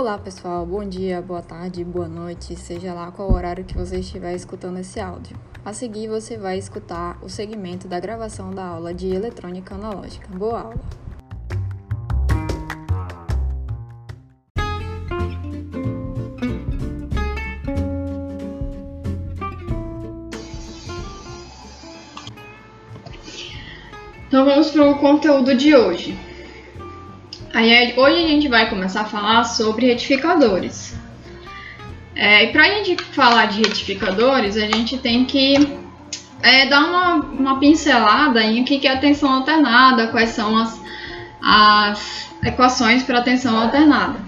Olá 0.00 0.16
pessoal, 0.16 0.64
bom 0.64 0.88
dia, 0.88 1.20
boa 1.20 1.42
tarde, 1.42 1.82
boa 1.82 2.06
noite, 2.06 2.54
seja 2.54 2.94
lá 2.94 3.10
qual 3.10 3.32
horário 3.32 3.64
que 3.64 3.76
você 3.76 3.98
estiver 3.98 4.32
escutando 4.32 4.78
esse 4.78 5.00
áudio. 5.00 5.36
A 5.64 5.72
seguir 5.72 6.06
você 6.06 6.38
vai 6.38 6.56
escutar 6.56 7.18
o 7.20 7.28
segmento 7.28 7.88
da 7.88 7.98
gravação 7.98 8.52
da 8.52 8.64
aula 8.64 8.94
de 8.94 9.08
eletrônica 9.08 9.74
analógica. 9.74 10.28
Boa 10.28 10.60
aula! 10.60 10.76
Então 24.28 24.44
vamos 24.44 24.70
para 24.70 24.90
o 24.92 24.98
conteúdo 25.00 25.56
de 25.56 25.74
hoje. 25.74 26.27
Aí, 27.54 27.94
hoje 27.96 28.24
a 28.24 28.28
gente 28.28 28.48
vai 28.48 28.68
começar 28.68 29.02
a 29.02 29.04
falar 29.06 29.44
sobre 29.44 29.86
retificadores. 29.86 30.96
É, 32.14 32.44
e 32.44 32.52
para 32.52 32.62
a 32.64 32.68
gente 32.74 33.02
falar 33.04 33.46
de 33.46 33.62
retificadores, 33.62 34.56
a 34.56 34.66
gente 34.66 34.98
tem 34.98 35.24
que 35.24 35.54
é, 36.42 36.66
dar 36.66 36.80
uma, 36.80 37.14
uma 37.14 37.60
pincelada 37.60 38.42
em 38.42 38.62
o 38.62 38.64
que 38.64 38.86
é 38.86 38.92
a 38.92 38.98
tensão 38.98 39.32
alternada, 39.32 40.08
quais 40.08 40.30
são 40.30 40.56
as, 40.56 40.80
as 41.42 42.28
equações 42.44 43.02
para 43.02 43.22
tensão 43.22 43.58
alternada. 43.58 44.20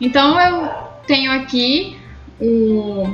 Então 0.00 0.40
eu 0.40 0.68
tenho 1.06 1.30
aqui 1.32 1.98
o, 2.40 3.08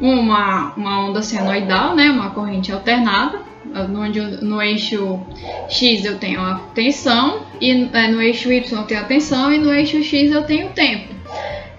uma, 0.00 0.72
uma 0.76 1.06
onda 1.06 1.22
senoidal, 1.22 1.94
né, 1.94 2.10
uma 2.10 2.30
corrente 2.30 2.72
alternada, 2.72 3.40
onde 3.74 4.20
no 4.44 4.60
eixo 4.60 5.20
X 5.68 6.04
eu 6.04 6.18
tenho 6.18 6.40
a 6.40 6.56
tensão, 6.74 7.46
e 7.60 7.88
é, 7.92 8.08
no 8.08 8.20
eixo 8.20 8.52
Y 8.52 8.78
eu 8.78 8.86
tenho 8.86 9.00
a 9.00 9.04
tensão, 9.04 9.52
e 9.52 9.58
no 9.58 9.72
eixo 9.72 10.02
X 10.02 10.32
eu 10.32 10.42
tenho 10.42 10.68
o 10.68 10.72
tempo. 10.72 11.14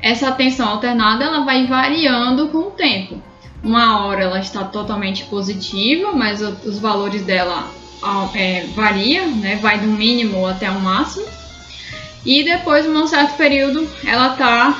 Essa 0.02 0.32
tensão 0.32 0.68
alternada 0.68 1.24
ela 1.24 1.46
vai 1.46 1.66
variando 1.66 2.50
com 2.50 2.60
o 2.60 2.72
tempo. 2.72 3.22
Uma 3.64 4.06
hora 4.06 4.24
ela 4.24 4.40
está 4.40 4.66
totalmente 4.66 5.24
positiva, 5.26 6.12
mas 6.12 6.42
os 6.42 6.80
valores 6.80 7.24
dela 7.24 7.72
é, 8.36 8.66
variam, 8.76 9.30
né? 9.36 9.56
vai 9.62 9.80
do 9.80 9.88
mínimo 9.88 10.46
até 10.46 10.70
o 10.70 10.80
máximo. 10.80 11.26
E 12.26 12.44
depois, 12.44 12.86
num 12.86 13.08
certo 13.08 13.36
período, 13.36 13.90
ela 14.06 14.34
está 14.34 14.78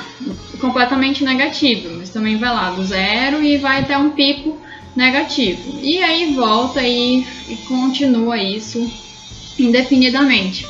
completamente 0.60 1.24
negativa, 1.24 1.90
mas 1.96 2.10
também 2.10 2.36
vai 2.38 2.50
lá 2.50 2.70
do 2.70 2.82
zero 2.82 3.42
e 3.42 3.58
vai 3.58 3.80
até 3.80 3.98
um 3.98 4.10
pico 4.10 4.58
negativo. 4.94 5.78
E 5.82 6.02
aí 6.02 6.34
volta 6.34 6.82
e, 6.82 7.26
e 7.48 7.56
continua 7.68 8.38
isso 8.38 8.90
indefinidamente. 9.58 10.66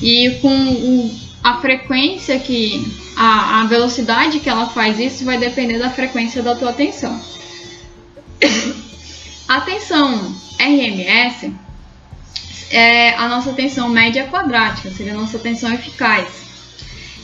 E 0.00 0.38
com 0.40 0.48
o, 0.48 1.20
a 1.42 1.60
frequência 1.60 2.38
que 2.38 2.84
a, 3.16 3.60
a 3.60 3.66
velocidade 3.66 4.40
que 4.40 4.48
ela 4.48 4.68
faz 4.68 4.98
isso 4.98 5.24
vai 5.24 5.38
depender 5.38 5.78
da 5.78 5.90
frequência 5.90 6.42
da 6.42 6.54
tua 6.54 6.72
tensão. 6.72 7.20
A 9.46 9.60
tensão 9.60 10.34
RMS 10.58 11.52
é 12.70 13.10
a 13.10 13.28
nossa 13.28 13.52
tensão 13.52 13.90
média 13.90 14.26
quadrática, 14.28 14.90
seria 14.90 15.12
a 15.12 15.16
nossa 15.16 15.38
tensão 15.38 15.70
eficaz. 15.70 16.26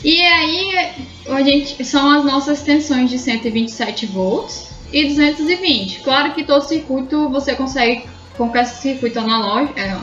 E 0.05 0.22
aí 0.22 0.92
a 1.28 1.42
gente 1.42 1.83
são 1.83 2.11
as 2.11 2.24
nossas 2.24 2.61
tensões 2.61 3.08
de 3.08 3.18
127 3.18 4.05
volts 4.05 4.70
e 4.92 5.05
220. 5.08 6.00
Claro 6.00 6.33
que 6.33 6.44
todo 6.44 6.62
circuito 6.62 7.28
você 7.28 7.55
consegue, 7.55 8.02
com 8.36 8.44
qualquer 8.44 8.66
circuito 8.66 9.19
analógico, 9.19 9.78
é, 9.78 9.96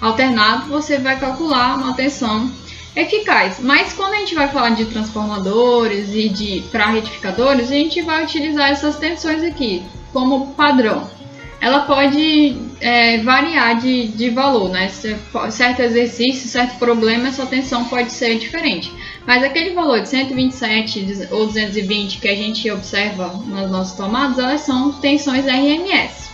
alternado, 0.00 0.68
você 0.68 0.98
vai 0.98 1.18
calcular 1.18 1.76
uma 1.76 1.94
tensão 1.94 2.50
eficaz. 2.94 3.58
Mas 3.60 3.92
quando 3.92 4.14
a 4.14 4.18
gente 4.18 4.34
vai 4.34 4.48
falar 4.48 4.70
de 4.70 4.86
transformadores 4.86 6.10
e 6.12 6.28
de 6.28 6.62
para 6.70 6.86
retificadores, 6.86 7.70
a 7.70 7.74
gente 7.74 8.02
vai 8.02 8.24
utilizar 8.24 8.70
essas 8.70 8.96
tensões 8.96 9.42
aqui 9.42 9.82
como 10.12 10.48
padrão. 10.54 11.08
Ela 11.60 11.80
pode 11.80 12.56
é, 12.80 13.18
variar 13.18 13.78
de, 13.78 14.08
de 14.08 14.30
valor, 14.30 14.70
né? 14.70 14.88
Certo 15.50 15.82
exercício, 15.82 16.48
certo 16.48 16.78
problema, 16.78 17.28
essa 17.28 17.44
tensão 17.44 17.84
pode 17.84 18.12
ser 18.12 18.38
diferente. 18.38 18.90
Mas 19.26 19.42
aquele 19.42 19.74
valor 19.74 20.00
de 20.00 20.08
127 20.08 21.28
ou 21.30 21.46
220 21.46 22.18
que 22.18 22.28
a 22.28 22.34
gente 22.34 22.70
observa 22.70 23.28
nas 23.46 23.70
nossas 23.70 23.96
tomadas, 23.96 24.38
elas 24.38 24.62
são 24.62 24.92
tensões 24.92 25.44
RMS. 25.44 26.30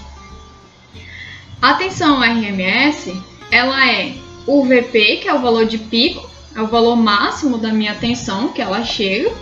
A 1.61 1.75
tensão 1.75 2.21
RMS, 2.21 3.13
ela 3.51 3.91
é 3.91 4.15
o 4.47 4.65
VP, 4.65 5.17
que 5.23 5.29
é 5.29 5.35
o 5.35 5.41
valor 5.41 5.67
de 5.67 5.79
pico, 5.79 6.31
é 6.55 6.63
o 6.63 6.69
valor 6.69 6.95
máximo 6.95 7.59
da 7.59 7.73
minha 7.73 7.95
tensão 7.97 8.49
que 8.49 8.63
ela 8.63 8.85
chega, 8.85 9.33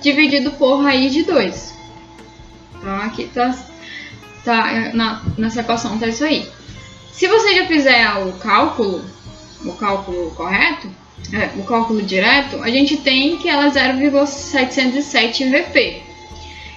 dividido 0.00 0.52
por 0.52 0.82
raiz 0.82 1.12
de 1.12 1.22
2. 1.22 1.74
Então 2.76 2.96
aqui 2.96 3.26
tá, 3.26 3.54
tá 4.46 4.92
na, 4.94 5.22
nessa 5.36 5.60
equação 5.60 5.98
tá 5.98 6.06
isso 6.06 6.24
aí. 6.24 6.48
Se 7.12 7.28
você 7.28 7.56
já 7.56 7.66
fizer 7.66 8.08
o 8.24 8.32
cálculo, 8.32 9.04
o 9.64 9.72
cálculo 9.72 10.30
correto, 10.30 10.88
é, 11.32 11.50
o 11.58 11.64
cálculo 11.64 12.00
direto, 12.02 12.62
a 12.62 12.70
gente 12.70 12.98
tem 12.98 13.38
que 13.38 13.48
ela 13.48 13.66
é 13.66 13.70
0,707 13.70 15.44
VP. 15.44 16.02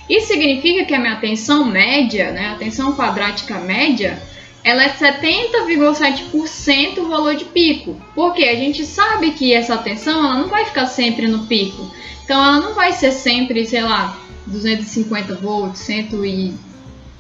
Isso 0.09 0.27
significa 0.27 0.85
que 0.85 0.95
a 0.95 0.99
minha 0.99 1.17
tensão 1.17 1.65
média, 1.65 2.31
né, 2.31 2.53
a 2.53 2.55
tensão 2.55 2.95
quadrática 2.95 3.59
média, 3.59 4.17
ela 4.63 4.83
é 4.83 4.89
70,7% 4.89 6.97
o 6.97 7.07
valor 7.07 7.35
de 7.35 7.45
pico. 7.45 7.95
Porque 8.15 8.45
a 8.45 8.55
gente 8.55 8.83
sabe 8.85 9.29
que 9.31 9.53
essa 9.53 9.77
tensão 9.77 10.25
ela 10.25 10.39
não 10.39 10.47
vai 10.47 10.65
ficar 10.65 10.87
sempre 10.87 11.27
no 11.27 11.45
pico. 11.45 11.93
Então 12.23 12.43
ela 12.43 12.59
não 12.59 12.73
vai 12.73 12.91
ser 12.93 13.11
sempre, 13.11 13.63
sei 13.65 13.81
lá, 13.81 14.17
250 14.47 15.35
volts, 15.35 15.81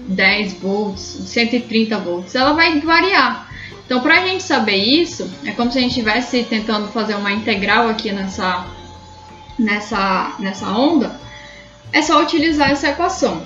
110 0.09 0.53
volts, 0.53 1.01
130 1.01 1.97
volts. 1.99 2.35
Ela 2.35 2.53
vai 2.53 2.79
variar. 2.79 3.49
Então, 3.85 4.01
para 4.01 4.21
a 4.21 4.27
gente 4.27 4.43
saber 4.43 4.75
isso, 4.75 5.29
é 5.45 5.51
como 5.51 5.71
se 5.71 5.77
a 5.77 5.81
gente 5.81 5.91
estivesse 5.91 6.43
tentando 6.43 6.87
fazer 6.89 7.15
uma 7.15 7.31
integral 7.31 7.87
aqui 7.87 8.11
nessa, 8.11 8.65
nessa, 9.57 10.35
nessa 10.39 10.67
onda. 10.67 11.19
É 11.91 12.01
só 12.01 12.21
utilizar 12.21 12.69
essa 12.69 12.89
equação, 12.89 13.43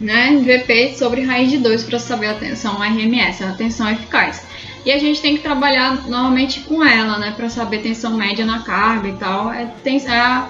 né? 0.00 0.38
VP 0.38 0.94
sobre 0.96 1.22
raiz 1.22 1.50
de 1.50 1.58
2 1.58 1.84
para 1.84 1.98
saber 1.98 2.28
a 2.28 2.34
tensão 2.34 2.80
RMS, 2.80 3.44
a 3.44 3.52
tensão 3.52 3.90
eficaz. 3.90 4.46
E 4.84 4.90
a 4.90 4.98
gente 4.98 5.20
tem 5.20 5.36
que 5.36 5.42
trabalhar 5.42 6.08
normalmente 6.08 6.60
com 6.60 6.82
ela, 6.82 7.18
né? 7.18 7.34
Para 7.36 7.50
saber 7.50 7.82
tensão 7.82 8.16
média 8.16 8.46
na 8.46 8.60
carga 8.60 9.08
e 9.08 9.12
tal. 9.12 9.52
É, 9.52 9.66
tem, 9.84 9.98
é, 9.98 10.42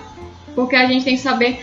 porque 0.55 0.77
a 0.77 0.87
gente 0.87 1.05
tem 1.05 1.17
que 1.17 1.23
saber 1.23 1.61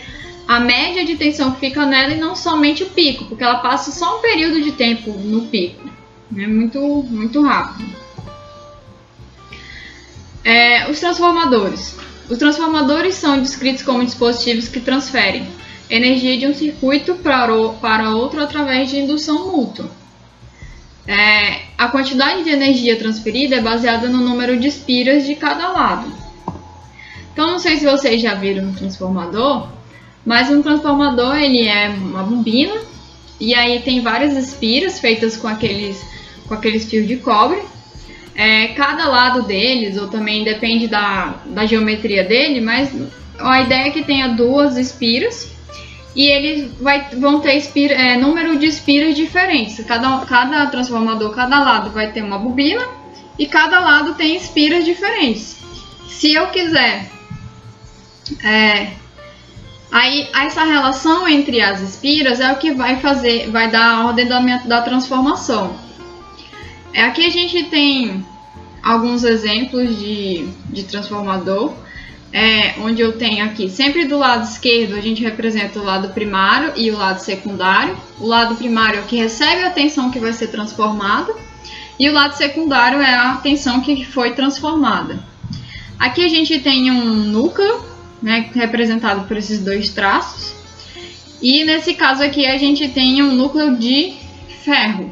a 0.50 0.58
média 0.58 1.04
de 1.04 1.14
tensão 1.14 1.52
que 1.52 1.60
fica 1.60 1.86
nela 1.86 2.12
e 2.12 2.18
não 2.18 2.34
somente 2.34 2.82
o 2.82 2.90
pico, 2.90 3.24
porque 3.26 3.44
ela 3.44 3.60
passa 3.60 3.92
só 3.92 4.18
um 4.18 4.20
período 4.20 4.60
de 4.60 4.72
tempo 4.72 5.12
no 5.12 5.42
pico. 5.42 5.88
É 6.36 6.44
muito, 6.44 6.80
muito 7.08 7.40
rápido. 7.40 7.94
É, 10.44 10.90
os 10.90 10.98
transformadores. 10.98 11.96
Os 12.28 12.36
transformadores 12.36 13.14
são 13.14 13.40
descritos 13.40 13.84
como 13.84 14.04
dispositivos 14.04 14.66
que 14.66 14.80
transferem 14.80 15.46
energia 15.88 16.36
de 16.36 16.48
um 16.48 16.54
circuito 16.54 17.14
para, 17.14 17.54
o, 17.54 17.74
para 17.74 18.10
outro 18.10 18.42
através 18.42 18.90
de 18.90 18.98
indução 18.98 19.52
mútua. 19.52 19.88
É, 21.06 21.60
a 21.78 21.86
quantidade 21.86 22.42
de 22.42 22.50
energia 22.50 22.98
transferida 22.98 23.54
é 23.54 23.60
baseada 23.60 24.08
no 24.08 24.18
número 24.18 24.58
de 24.58 24.66
espiras 24.66 25.24
de 25.24 25.36
cada 25.36 25.68
lado. 25.68 26.12
Então, 27.32 27.46
não 27.46 27.60
sei 27.60 27.76
se 27.76 27.84
vocês 27.84 28.20
já 28.20 28.34
viram 28.34 28.64
um 28.64 28.74
transformador, 28.74 29.68
mas 30.24 30.50
um 30.50 30.62
transformador 30.62 31.36
ele 31.36 31.66
é 31.66 31.88
uma 31.88 32.22
bobina 32.22 32.74
e 33.38 33.54
aí 33.54 33.80
tem 33.80 34.00
várias 34.00 34.36
espiras 34.36 35.00
feitas 35.00 35.36
com 35.36 35.48
aqueles 35.48 36.00
com 36.46 36.54
aqueles 36.54 36.84
fios 36.90 37.06
de 37.06 37.16
cobre. 37.16 37.62
É, 38.34 38.68
cada 38.68 39.06
lado 39.06 39.42
deles, 39.42 39.96
ou 39.96 40.08
também 40.08 40.42
depende 40.42 40.88
da, 40.88 41.36
da 41.46 41.64
geometria 41.64 42.24
dele, 42.24 42.60
mas 42.60 42.90
a 43.38 43.60
ideia 43.60 43.88
é 43.88 43.90
que 43.90 44.02
tenha 44.02 44.28
duas 44.28 44.76
espiras 44.76 45.52
e 46.14 46.26
eles 46.26 46.72
vai, 46.80 47.08
vão 47.16 47.40
ter 47.40 47.54
espira, 47.54 47.94
é, 47.94 48.16
número 48.16 48.58
de 48.58 48.66
espiras 48.66 49.14
diferentes. 49.14 49.84
Cada, 49.84 50.24
cada 50.26 50.66
transformador, 50.66 51.30
cada 51.34 51.60
lado 51.60 51.90
vai 51.90 52.10
ter 52.10 52.22
uma 52.22 52.38
bobina 52.38 52.82
e 53.38 53.46
cada 53.46 53.78
lado 53.78 54.14
tem 54.14 54.36
espiras 54.36 54.84
diferentes. 54.84 55.56
Se 56.08 56.32
eu 56.32 56.48
quiser 56.48 57.08
é, 58.44 58.92
Aí, 59.92 60.28
essa 60.34 60.64
relação 60.64 61.26
entre 61.26 61.60
as 61.60 61.80
espiras 61.80 62.38
é 62.38 62.52
o 62.52 62.56
que 62.56 62.72
vai 62.72 63.00
fazer, 63.00 63.50
vai 63.50 63.70
dar 63.70 63.96
a 63.96 64.06
ordem 64.06 64.26
da, 64.26 64.40
da 64.58 64.82
transformação. 64.82 65.76
É, 66.92 67.02
aqui 67.02 67.26
a 67.26 67.30
gente 67.30 67.64
tem 67.64 68.24
alguns 68.82 69.24
exemplos 69.24 69.98
de, 69.98 70.48
de 70.68 70.84
transformador, 70.84 71.74
é, 72.32 72.74
onde 72.80 73.02
eu 73.02 73.18
tenho 73.18 73.44
aqui, 73.44 73.68
sempre 73.68 74.04
do 74.04 74.16
lado 74.16 74.44
esquerdo 74.44 74.94
a 74.94 75.00
gente 75.00 75.20
representa 75.20 75.80
o 75.80 75.84
lado 75.84 76.10
primário 76.10 76.72
e 76.76 76.90
o 76.92 76.96
lado 76.96 77.18
secundário. 77.18 77.96
O 78.20 78.26
lado 78.26 78.54
primário 78.54 79.00
é 79.00 79.02
o 79.02 79.06
que 79.06 79.16
recebe 79.16 79.62
a 79.62 79.70
tensão 79.70 80.10
que 80.12 80.20
vai 80.20 80.32
ser 80.32 80.46
transformada 80.48 81.34
e 81.98 82.08
o 82.08 82.12
lado 82.12 82.34
secundário 82.34 83.00
é 83.00 83.14
a 83.14 83.34
tensão 83.36 83.80
que 83.80 84.04
foi 84.04 84.32
transformada. 84.32 85.18
Aqui 85.98 86.24
a 86.24 86.28
gente 86.28 86.58
tem 86.60 86.90
um 86.90 87.14
núcleo, 87.14 87.84
né, 88.22 88.50
representado 88.54 89.26
por 89.26 89.36
esses 89.36 89.60
dois 89.60 89.90
traços. 89.90 90.54
E 91.42 91.64
nesse 91.64 91.94
caso 91.94 92.22
aqui 92.22 92.46
a 92.46 92.58
gente 92.58 92.88
tem 92.88 93.22
um 93.22 93.32
núcleo 93.32 93.76
de 93.76 94.14
ferro. 94.62 95.10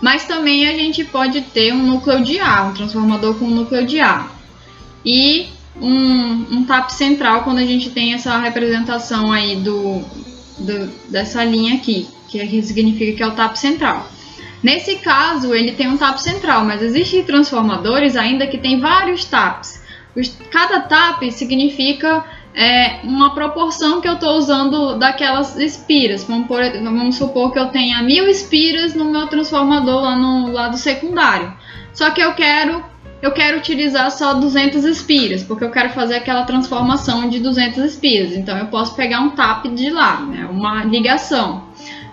Mas 0.00 0.24
também 0.24 0.68
a 0.68 0.72
gente 0.74 1.04
pode 1.04 1.40
ter 1.40 1.72
um 1.72 1.82
núcleo 1.82 2.22
de 2.22 2.38
ar, 2.38 2.70
um 2.70 2.74
transformador 2.74 3.34
com 3.34 3.46
um 3.46 3.54
núcleo 3.54 3.86
de 3.86 3.98
ar. 3.98 4.32
E 5.04 5.48
um, 5.80 6.58
um 6.58 6.64
tap 6.64 6.90
central 6.90 7.42
quando 7.42 7.58
a 7.58 7.66
gente 7.66 7.90
tem 7.90 8.14
essa 8.14 8.38
representação 8.38 9.32
aí 9.32 9.56
do, 9.56 10.02
do 10.58 10.86
dessa 11.08 11.42
linha 11.44 11.74
aqui, 11.74 12.08
que, 12.28 12.46
que 12.46 12.62
significa 12.62 13.16
que 13.16 13.22
é 13.22 13.26
o 13.26 13.32
tap 13.32 13.56
central. 13.56 14.08
Nesse 14.62 14.96
caso, 14.96 15.54
ele 15.54 15.72
tem 15.72 15.88
um 15.88 15.96
tap 15.96 16.18
central, 16.18 16.64
mas 16.64 16.82
existem 16.82 17.22
transformadores 17.22 18.16
ainda 18.16 18.46
que 18.46 18.58
tem 18.58 18.80
vários 18.80 19.24
taps. 19.24 19.80
Cada 20.50 20.80
tap 20.80 21.22
significa 21.30 22.24
é, 22.54 23.00
uma 23.04 23.34
proporção 23.34 24.00
que 24.00 24.08
eu 24.08 24.14
estou 24.14 24.36
usando 24.36 24.98
daquelas 24.98 25.56
espiras. 25.56 26.24
Vamos, 26.24 26.48
por, 26.48 26.60
vamos, 26.60 27.16
supor 27.16 27.52
que 27.52 27.58
eu 27.58 27.66
tenha 27.66 28.02
mil 28.02 28.28
espiras 28.28 28.94
no 28.94 29.04
meu 29.04 29.26
transformador 29.28 30.02
lá 30.02 30.16
no 30.16 30.50
lado 30.50 30.76
secundário. 30.76 31.52
Só 31.92 32.10
que 32.10 32.20
eu 32.20 32.34
quero 32.34 32.84
eu 33.20 33.32
quero 33.32 33.58
utilizar 33.58 34.10
só 34.12 34.34
200 34.34 34.84
espiras, 34.84 35.42
porque 35.42 35.64
eu 35.64 35.70
quero 35.70 35.90
fazer 35.90 36.14
aquela 36.16 36.44
transformação 36.44 37.28
de 37.28 37.40
200 37.40 37.78
espiras. 37.78 38.32
Então 38.32 38.56
eu 38.56 38.66
posso 38.66 38.94
pegar 38.94 39.20
um 39.20 39.30
tap 39.30 39.66
de 39.66 39.90
lá, 39.90 40.20
né, 40.20 40.48
uma 40.50 40.84
ligação. 40.84 41.64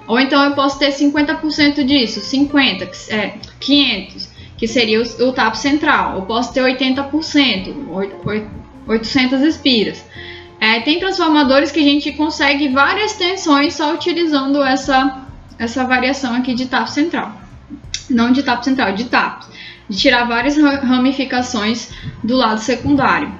Ou 0.07 0.19
então 0.19 0.43
eu 0.43 0.51
posso 0.53 0.77
ter 0.79 0.91
50% 0.91 1.83
disso, 1.83 2.19
50, 2.19 2.91
é, 3.09 3.33
500, 3.59 4.29
que 4.57 4.67
seria 4.67 5.01
o, 5.01 5.27
o 5.27 5.33
tap 5.33 5.55
central. 5.55 6.15
Eu 6.15 6.21
posso 6.23 6.53
ter 6.53 6.61
80%, 6.61 7.73
800 8.87 9.41
espiras. 9.41 10.05
É, 10.59 10.79
tem 10.79 10.99
transformadores 10.99 11.71
que 11.71 11.79
a 11.79 11.83
gente 11.83 12.11
consegue 12.13 12.69
várias 12.69 13.13
tensões 13.13 13.73
só 13.73 13.93
utilizando 13.93 14.63
essa, 14.63 15.27
essa 15.59 15.83
variação 15.83 16.35
aqui 16.35 16.53
de 16.53 16.67
tap 16.67 16.87
central. 16.87 17.33
Não 18.09 18.31
de 18.31 18.43
tap 18.43 18.63
central, 18.63 18.93
de 18.93 19.05
tap. 19.05 19.43
De 19.89 19.97
tirar 19.97 20.23
várias 20.25 20.57
ramificações 20.57 21.91
do 22.23 22.35
lado 22.35 22.59
secundário. 22.61 23.31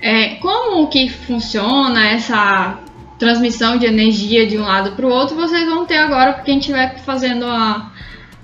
É, 0.00 0.36
como 0.36 0.86
que 0.86 1.08
funciona 1.08 2.06
essa 2.06 2.78
transmissão 3.18 3.76
de 3.76 3.84
energia 3.84 4.46
de 4.46 4.56
um 4.56 4.62
lado 4.62 4.92
para 4.92 5.04
o 5.04 5.10
outro, 5.10 5.34
vocês 5.34 5.66
vão 5.66 5.84
ter 5.84 5.96
agora, 5.96 6.34
porque 6.34 6.52
a 6.52 6.54
gente 6.54 6.70
vai 6.70 6.96
fazendo 6.98 7.44
a, 7.46 7.90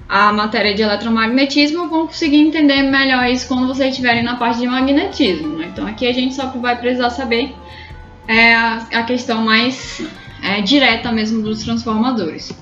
a 0.09 0.33
matéria 0.33 0.75
de 0.75 0.83
eletromagnetismo, 0.83 1.89
vão 1.89 2.07
conseguir 2.07 2.37
entender 2.37 2.83
melhor 2.83 3.27
isso 3.29 3.49
quando 3.49 3.67
vocês 3.67 3.91
estiverem 3.91 4.23
na 4.23 4.37
parte 4.37 4.61
de 4.61 4.67
magnetismo. 4.67 5.57
Né? 5.57 5.71
Então 5.73 5.87
aqui 5.87 6.07
a 6.07 6.13
gente 6.13 6.35
só 6.35 6.47
vai 6.49 6.77
precisar 6.77 7.11
saber 7.11 7.55
é, 8.29 8.55
a, 8.55 8.87
a 8.93 9.03
questão 9.03 9.43
mais 9.43 10.03
é, 10.43 10.61
direta 10.61 11.11
mesmo 11.11 11.43
dos 11.43 11.65
transformadores. 11.65 12.53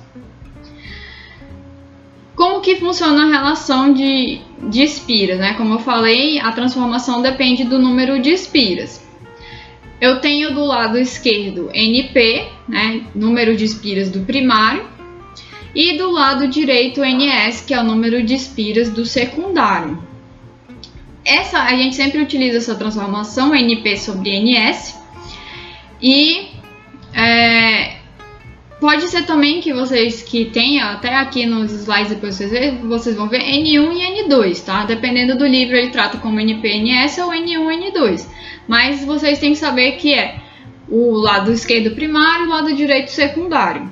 Como 2.34 2.60
que 2.60 2.76
funciona 2.76 3.24
a 3.24 3.28
relação 3.28 3.92
de, 3.92 4.40
de 4.70 4.82
espiras? 4.82 5.38
Né? 5.38 5.54
Como 5.54 5.74
eu 5.74 5.78
falei, 5.78 6.40
a 6.40 6.50
transformação 6.52 7.20
depende 7.20 7.64
do 7.64 7.78
número 7.78 8.20
de 8.20 8.30
espiras. 8.30 9.02
Eu 10.00 10.20
tenho 10.20 10.52
do 10.52 10.64
lado 10.64 10.98
esquerdo 10.98 11.70
NP, 11.72 12.48
né, 12.68 13.02
número 13.14 13.54
de 13.56 13.64
espiras 13.64 14.10
do 14.10 14.20
primário, 14.20 14.84
e 15.74 15.96
do 15.96 16.10
lado 16.10 16.48
direito 16.48 17.00
NS, 17.00 17.62
que 17.62 17.74
é 17.74 17.80
o 17.80 17.84
número 17.84 18.22
de 18.22 18.34
espiras 18.34 18.90
do 18.90 19.04
secundário. 19.04 19.98
Essa 21.24 21.62
a 21.62 21.76
gente 21.76 21.94
sempre 21.94 22.20
utiliza 22.20 22.58
essa 22.58 22.74
transformação 22.74 23.54
NP 23.54 23.96
sobre 23.96 24.30
NS 24.38 24.96
e 26.00 26.48
é, 27.14 27.96
pode 28.80 29.08
ser 29.08 29.24
também 29.24 29.60
que 29.60 29.72
vocês 29.72 30.22
que 30.22 30.46
tenham, 30.46 30.88
até 30.88 31.14
aqui 31.14 31.46
nos 31.46 31.70
slides 31.72 32.10
depois 32.10 32.34
vocês, 32.34 32.50
ver, 32.50 32.78
vocês 32.78 33.16
vão 33.16 33.28
ver 33.28 33.40
N1 33.40 33.92
e 33.92 34.24
N2, 34.24 34.64
tá? 34.64 34.84
Dependendo 34.84 35.38
do 35.38 35.46
livro 35.46 35.76
ele 35.76 35.90
trata 35.90 36.18
como 36.18 36.40
NP, 36.40 36.68
NS 36.78 37.18
ou 37.18 37.30
N1 37.30 37.92
N2 37.92 38.26
mas 38.66 39.04
vocês 39.04 39.38
têm 39.38 39.52
que 39.52 39.58
saber 39.58 39.92
que 39.92 40.14
é 40.14 40.40
o 40.88 41.12
lado 41.12 41.52
esquerdo 41.52 41.94
primário 41.94 42.44
e 42.44 42.48
o 42.48 42.50
lado 42.50 42.74
direito 42.74 43.10
secundário. 43.10 43.90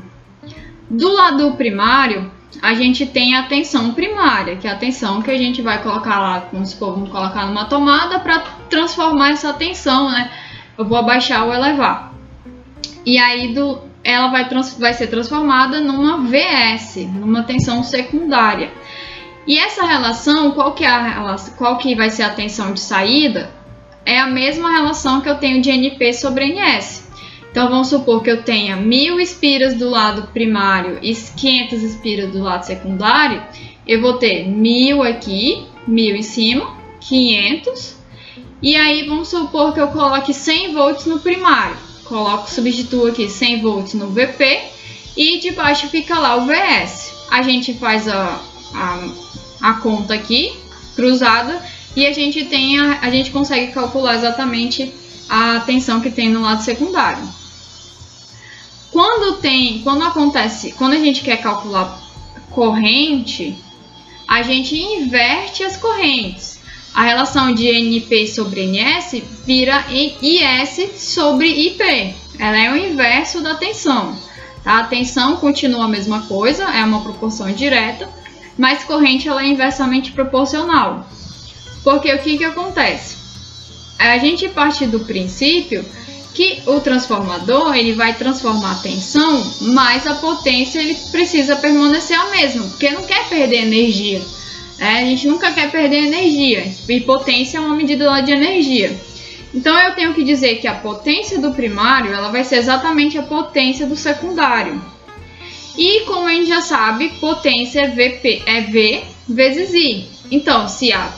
Do 0.90 1.12
lado 1.12 1.52
primário, 1.52 2.30
a 2.60 2.74
gente 2.74 3.06
tem 3.06 3.36
a 3.36 3.44
tensão 3.44 3.94
primária, 3.94 4.56
que 4.56 4.66
é 4.66 4.72
a 4.72 4.76
tensão 4.76 5.22
que 5.22 5.30
a 5.30 5.38
gente 5.38 5.62
vai 5.62 5.82
colocar 5.82 6.18
lá, 6.18 6.40
como 6.40 6.66
se 6.66 6.76
for, 6.76 6.92
vamos 6.92 7.10
colocar 7.10 7.46
numa 7.46 7.64
tomada 7.64 8.18
para 8.18 8.40
transformar 8.68 9.30
essa 9.30 9.52
tensão, 9.52 10.10
né? 10.10 10.30
Eu 10.76 10.84
vou 10.84 10.98
abaixar 10.98 11.46
ou 11.46 11.54
elevar. 11.54 12.12
E 13.06 13.18
aí 13.18 13.54
do, 13.54 13.82
ela 14.02 14.28
vai, 14.28 14.48
trans, 14.48 14.76
vai 14.78 14.92
ser 14.92 15.06
transformada 15.06 15.80
numa 15.80 16.18
VS, 16.18 17.06
numa 17.14 17.44
tensão 17.44 17.84
secundária. 17.84 18.72
E 19.46 19.56
essa 19.56 19.86
relação, 19.86 20.50
qual 20.50 20.72
que, 20.72 20.84
é 20.84 20.88
a, 20.88 21.36
qual 21.56 21.78
que 21.78 21.94
vai 21.94 22.10
ser 22.10 22.24
a 22.24 22.30
tensão 22.30 22.72
de 22.72 22.80
saída? 22.80 23.60
é 24.04 24.18
a 24.18 24.26
mesma 24.26 24.70
relação 24.70 25.20
que 25.20 25.28
eu 25.28 25.36
tenho 25.36 25.60
de 25.60 25.70
NP 25.70 26.12
sobre 26.14 26.46
NS. 26.46 27.09
Então 27.50 27.68
vamos 27.68 27.88
supor 27.88 28.22
que 28.22 28.30
eu 28.30 28.42
tenha 28.42 28.76
1000 28.76 29.18
espiras 29.18 29.74
do 29.74 29.90
lado 29.90 30.28
primário 30.28 30.98
e 31.02 31.14
500 31.14 31.82
espiras 31.82 32.30
do 32.30 32.40
lado 32.40 32.64
secundário, 32.64 33.42
eu 33.86 34.00
vou 34.00 34.14
ter 34.14 34.48
1000 34.48 35.02
aqui, 35.02 35.66
1000 35.86 36.16
em 36.16 36.22
cima, 36.22 36.76
500, 37.00 37.96
e 38.62 38.76
aí 38.76 39.08
vamos 39.08 39.28
supor 39.28 39.74
que 39.74 39.80
eu 39.80 39.88
coloque 39.88 40.32
100 40.32 40.74
volts 40.74 41.06
no 41.06 41.18
primário. 41.18 41.76
Coloco, 42.04 42.50
substituo 42.50 43.08
aqui 43.08 43.28
100 43.28 43.62
volts 43.62 43.94
no 43.94 44.10
VP 44.10 44.60
e 45.16 45.38
de 45.38 45.50
baixo 45.52 45.88
fica 45.88 46.18
lá 46.18 46.36
o 46.36 46.46
VS. 46.46 47.12
A 47.30 47.42
gente 47.42 47.74
faz 47.74 48.06
a, 48.06 48.40
a, 48.74 49.08
a 49.60 49.72
conta 49.74 50.14
aqui, 50.14 50.52
cruzada, 50.94 51.60
e 51.96 52.06
a 52.06 52.12
gente 52.12 52.44
tem 52.44 52.78
a, 52.78 53.00
a 53.00 53.10
gente 53.10 53.30
consegue 53.30 53.72
calcular 53.72 54.14
exatamente 54.14 54.92
a 55.28 55.60
tensão 55.60 56.00
que 56.00 56.10
tem 56.10 56.28
no 56.28 56.42
lado 56.42 56.62
secundário. 56.62 57.39
Quando 58.92 59.40
tem, 59.40 59.80
quando 59.82 60.02
acontece, 60.02 60.72
quando 60.72 60.94
a 60.94 60.98
gente 60.98 61.22
quer 61.22 61.40
calcular 61.40 62.00
corrente, 62.50 63.56
a 64.26 64.42
gente 64.42 64.76
inverte 64.76 65.62
as 65.62 65.76
correntes. 65.76 66.58
A 66.92 67.02
relação 67.02 67.54
de 67.54 67.68
NP 67.68 68.26
sobre 68.26 68.66
NS 68.66 69.22
vira 69.46 69.84
IS 69.90 71.00
sobre 71.00 71.46
IP. 71.46 71.82
Ela 72.38 72.58
é 72.58 72.72
o 72.72 72.76
inverso 72.76 73.40
da 73.40 73.54
tensão. 73.54 74.16
Tá? 74.64 74.80
A 74.80 74.84
tensão 74.84 75.36
continua 75.36 75.84
a 75.84 75.88
mesma 75.88 76.22
coisa, 76.22 76.64
é 76.64 76.84
uma 76.84 77.02
proporção 77.02 77.50
direta, 77.52 78.08
mas 78.58 78.82
corrente 78.82 79.28
ela 79.28 79.42
é 79.42 79.46
inversamente 79.46 80.10
proporcional. 80.12 81.06
Porque 81.84 82.12
o 82.12 82.18
que, 82.18 82.38
que 82.38 82.44
acontece? 82.44 83.16
A 83.98 84.18
gente 84.18 84.48
parte 84.48 84.86
do 84.86 85.00
princípio 85.00 85.84
que 86.40 86.62
o 86.64 86.80
transformador 86.80 87.76
ele 87.76 87.92
vai 87.92 88.14
transformar 88.14 88.72
a 88.72 88.76
tensão, 88.76 89.44
mas 89.60 90.06
a 90.06 90.14
potência 90.14 90.78
ele 90.78 90.94
precisa 91.10 91.54
permanecer 91.56 92.18
a 92.18 92.30
mesma, 92.30 92.66
porque 92.66 92.88
não 92.88 93.02
quer 93.02 93.28
perder 93.28 93.66
energia. 93.66 94.22
É, 94.78 95.02
a 95.02 95.04
gente 95.04 95.28
nunca 95.28 95.52
quer 95.52 95.70
perder 95.70 96.06
energia, 96.06 96.66
e 96.88 97.00
potência 97.00 97.58
é 97.58 97.60
uma 97.60 97.76
medida 97.76 98.22
de 98.22 98.32
energia. 98.32 98.98
Então 99.52 99.78
eu 99.78 99.94
tenho 99.94 100.14
que 100.14 100.24
dizer 100.24 100.54
que 100.60 100.66
a 100.66 100.76
potência 100.76 101.38
do 101.38 101.52
primário 101.52 102.10
ela 102.10 102.30
vai 102.30 102.42
ser 102.42 102.56
exatamente 102.56 103.18
a 103.18 103.22
potência 103.22 103.84
do 103.84 103.94
secundário. 103.94 104.82
E 105.76 106.06
como 106.06 106.26
a 106.26 106.32
gente 106.32 106.48
já 106.48 106.62
sabe, 106.62 107.10
potência 107.20 107.80
é, 107.80 107.88
VP, 107.88 108.44
é 108.46 108.62
V 108.62 109.02
vezes 109.28 109.74
I. 109.74 110.08
Então, 110.30 110.66
se 110.66 110.90
a 110.90 111.12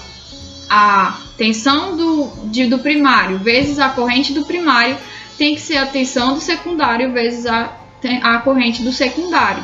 a 0.74 1.20
tensão 1.36 1.98
do, 1.98 2.32
de, 2.44 2.66
do 2.66 2.78
primário 2.78 3.38
vezes 3.38 3.78
a 3.78 3.90
corrente 3.90 4.32
do 4.32 4.46
primário 4.46 4.96
tem 5.38 5.54
que 5.54 5.60
ser 5.60 5.76
a 5.76 5.86
tensão 5.86 6.34
do 6.34 6.40
secundário 6.40 7.12
vezes 7.12 7.46
a, 7.46 7.76
a 8.22 8.38
corrente 8.38 8.82
do 8.82 8.92
secundário. 8.92 9.62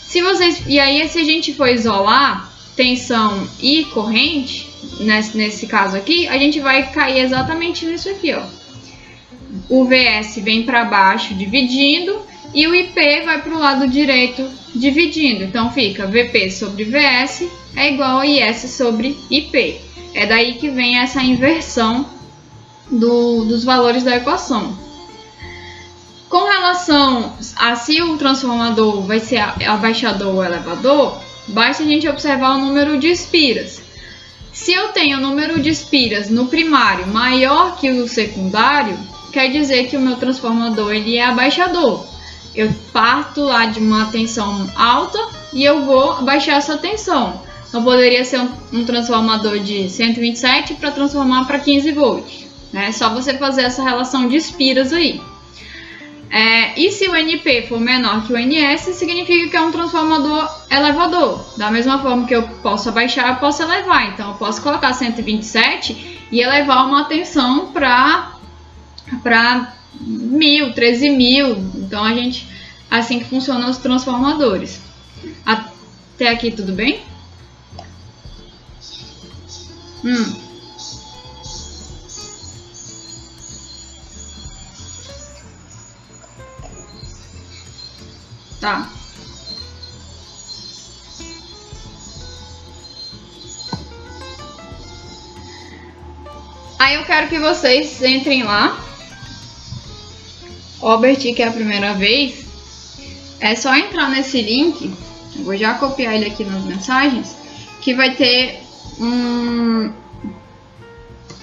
Se 0.00 0.22
vocês 0.22 0.62
e 0.66 0.78
aí 0.78 1.06
se 1.08 1.18
a 1.18 1.24
gente 1.24 1.54
for 1.54 1.68
isolar 1.68 2.52
tensão 2.76 3.48
e 3.60 3.84
corrente 3.86 4.68
nesse, 5.00 5.36
nesse 5.36 5.66
caso 5.66 5.96
aqui, 5.96 6.26
a 6.28 6.38
gente 6.38 6.60
vai 6.60 6.90
cair 6.90 7.20
exatamente 7.20 7.84
nisso 7.86 8.08
aqui, 8.08 8.32
ó. 8.32 8.42
O 9.68 9.84
VS 9.84 10.36
vem 10.42 10.64
para 10.64 10.84
baixo 10.84 11.34
dividindo 11.34 12.20
e 12.52 12.66
o 12.66 12.74
IP 12.74 13.22
vai 13.24 13.42
para 13.42 13.54
o 13.54 13.58
lado 13.58 13.88
direito 13.88 14.48
dividindo. 14.74 15.44
Então 15.44 15.70
fica 15.70 16.06
VP 16.06 16.50
sobre 16.50 16.84
VS 16.84 17.48
é 17.76 17.92
igual 17.92 18.18
a 18.18 18.26
IS 18.26 18.70
sobre 18.70 19.18
IP. 19.30 19.80
É 20.14 20.26
daí 20.26 20.54
que 20.54 20.70
vem 20.70 20.98
essa 20.98 21.22
inversão 21.22 22.08
do, 22.90 23.44
dos 23.44 23.64
valores 23.64 24.04
da 24.04 24.16
equação. 24.16 24.78
Relação 26.74 27.32
a 27.54 27.76
se 27.76 28.02
o 28.02 28.18
transformador 28.18 29.02
vai 29.02 29.20
ser 29.20 29.38
abaixador 29.64 30.34
ou 30.34 30.44
elevador, 30.44 31.20
basta 31.46 31.84
a 31.84 31.86
gente 31.86 32.08
observar 32.08 32.56
o 32.56 32.58
número 32.58 32.98
de 32.98 33.06
espiras. 33.06 33.80
Se 34.52 34.72
eu 34.72 34.88
tenho 34.88 35.18
o 35.18 35.20
número 35.20 35.60
de 35.60 35.70
espiras 35.70 36.28
no 36.28 36.48
primário 36.48 37.06
maior 37.06 37.76
que 37.76 37.88
o 37.90 38.08
secundário, 38.08 38.98
quer 39.32 39.52
dizer 39.52 39.86
que 39.86 39.96
o 39.96 40.00
meu 40.00 40.16
transformador 40.16 40.92
ele 40.92 41.16
é 41.16 41.24
abaixador. 41.24 42.04
Eu 42.56 42.74
parto 42.92 43.42
lá 43.42 43.66
de 43.66 43.78
uma 43.78 44.06
tensão 44.06 44.68
alta 44.74 45.20
e 45.52 45.62
eu 45.62 45.84
vou 45.84 46.22
baixar 46.24 46.56
essa 46.56 46.76
tensão. 46.76 47.40
Então 47.68 47.84
poderia 47.84 48.24
ser 48.24 48.40
um, 48.72 48.84
transformador 48.84 49.60
de 49.60 49.88
127 49.88 50.74
para 50.74 50.90
transformar 50.90 51.44
para 51.44 51.60
15 51.60 51.92
volts. 51.92 52.46
É 52.74 52.90
só 52.90 53.10
você 53.10 53.38
fazer 53.38 53.62
essa 53.62 53.84
relação 53.84 54.26
de 54.26 54.34
espiras 54.34 54.92
aí. 54.92 55.22
É, 56.30 56.78
e 56.80 56.90
se 56.90 57.08
o 57.08 57.14
NP 57.14 57.66
for 57.68 57.80
menor 57.80 58.26
que 58.26 58.32
o 58.32 58.36
NS, 58.36 58.94
significa 58.94 59.48
que 59.50 59.56
é 59.56 59.60
um 59.60 59.70
transformador 59.70 60.48
elevador. 60.70 61.44
Da 61.56 61.70
mesma 61.70 62.00
forma 62.00 62.26
que 62.26 62.34
eu 62.34 62.42
posso 62.62 62.88
abaixar, 62.88 63.28
eu 63.28 63.36
posso 63.36 63.62
elevar. 63.62 64.12
Então 64.12 64.30
eu 64.30 64.34
posso 64.34 64.60
colocar 64.62 64.92
127 64.92 66.20
e 66.32 66.40
elevar 66.40 66.86
uma 66.86 67.04
tensão 67.04 67.68
para 67.72 68.32
para 69.22 69.74
mil, 70.00 70.72
13 70.72 71.10
mil. 71.10 71.56
Então 71.76 72.02
a 72.02 72.14
gente 72.14 72.48
assim 72.90 73.18
que 73.18 73.26
funcionam 73.26 73.70
os 73.70 73.78
transformadores. 73.78 74.80
Até 75.44 76.28
aqui 76.30 76.50
tudo 76.50 76.72
bem? 76.72 77.02
Hum. 80.04 80.44
Tá. 88.64 88.88
Aí 96.78 96.94
eu 96.94 97.04
quero 97.04 97.28
que 97.28 97.38
vocês 97.38 98.02
entrem 98.02 98.42
lá. 98.42 98.82
Obert, 100.80 101.18
que 101.18 101.42
é 101.42 101.48
a 101.48 101.52
primeira 101.52 101.92
vez, 101.92 102.46
é 103.38 103.54
só 103.54 103.74
entrar 103.74 104.08
nesse 104.08 104.40
link. 104.40 104.90
Eu 105.36 105.44
vou 105.44 105.58
já 105.58 105.74
copiar 105.74 106.14
ele 106.14 106.24
aqui 106.24 106.42
nas 106.42 106.64
mensagens. 106.64 107.36
Que 107.82 107.92
vai 107.92 108.14
ter 108.14 108.62
um, 108.98 109.92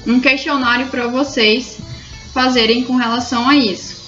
um 0.08 0.20
questionário 0.20 0.88
para 0.88 1.06
vocês 1.06 1.78
fazerem 2.34 2.84
com 2.84 2.96
relação 2.96 3.48
a 3.48 3.56
isso. 3.56 4.00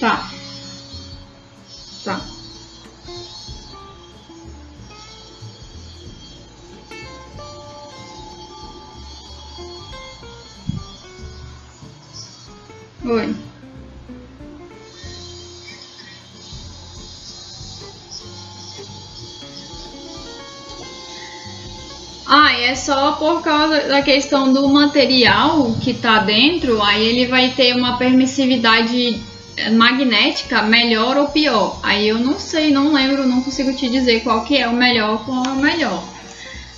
Tá. 0.00 0.30
Tá. 2.04 2.20
Oi. 13.04 13.34
Ah, 22.30 22.52
é 22.52 22.74
só 22.76 23.12
por 23.12 23.42
causa 23.42 23.88
da 23.88 24.02
questão 24.02 24.52
do 24.52 24.68
material 24.68 25.74
que 25.82 25.94
tá 25.94 26.18
dentro, 26.18 26.80
aí 26.82 27.04
ele 27.04 27.26
vai 27.26 27.50
ter 27.52 27.74
uma 27.74 27.96
permissividade 27.96 29.20
magnética 29.70 30.62
melhor 30.62 31.16
ou 31.16 31.28
pior. 31.28 31.78
Aí 31.82 32.08
eu 32.08 32.18
não 32.18 32.38
sei, 32.38 32.70
não 32.70 32.92
lembro, 32.92 33.26
não 33.26 33.42
consigo 33.42 33.72
te 33.72 33.88
dizer 33.88 34.22
qual 34.22 34.44
que 34.44 34.56
é 34.56 34.68
o 34.68 34.72
melhor, 34.72 35.24
qual 35.24 35.44
é 35.44 35.48
o 35.48 35.56
melhor. 35.56 36.02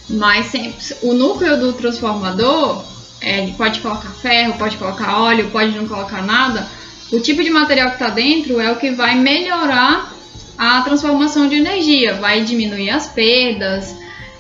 Mas 0.08 0.46
sempre, 0.46 0.76
o 1.02 1.14
núcleo 1.14 1.58
do 1.58 1.72
transformador 1.72 2.84
é, 3.20 3.46
pode 3.56 3.80
colocar 3.80 4.10
ferro, 4.10 4.58
pode 4.58 4.76
colocar 4.76 5.20
óleo, 5.20 5.50
pode 5.50 5.76
não 5.76 5.86
colocar 5.86 6.22
nada. 6.22 6.66
O 7.12 7.20
tipo 7.20 7.42
de 7.42 7.50
material 7.50 7.88
que 7.88 7.94
está 7.94 8.08
dentro 8.08 8.60
é 8.60 8.70
o 8.70 8.76
que 8.76 8.90
vai 8.90 9.14
melhorar 9.14 10.12
a 10.56 10.82
transformação 10.82 11.48
de 11.48 11.56
energia, 11.56 12.14
vai 12.14 12.42
diminuir 12.42 12.90
as 12.90 13.06
perdas. 13.06 13.94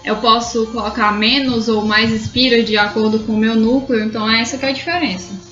Eu 0.04 0.16
posso 0.16 0.66
colocar 0.66 1.12
menos 1.12 1.68
ou 1.68 1.84
mais 1.84 2.12
espiras 2.12 2.64
de 2.64 2.76
acordo 2.76 3.20
com 3.20 3.32
o 3.32 3.38
meu 3.38 3.54
núcleo, 3.54 4.04
então 4.04 4.28
é 4.28 4.40
essa 4.40 4.56
que 4.56 4.64
é 4.64 4.70
a 4.70 4.72
diferença. 4.72 5.49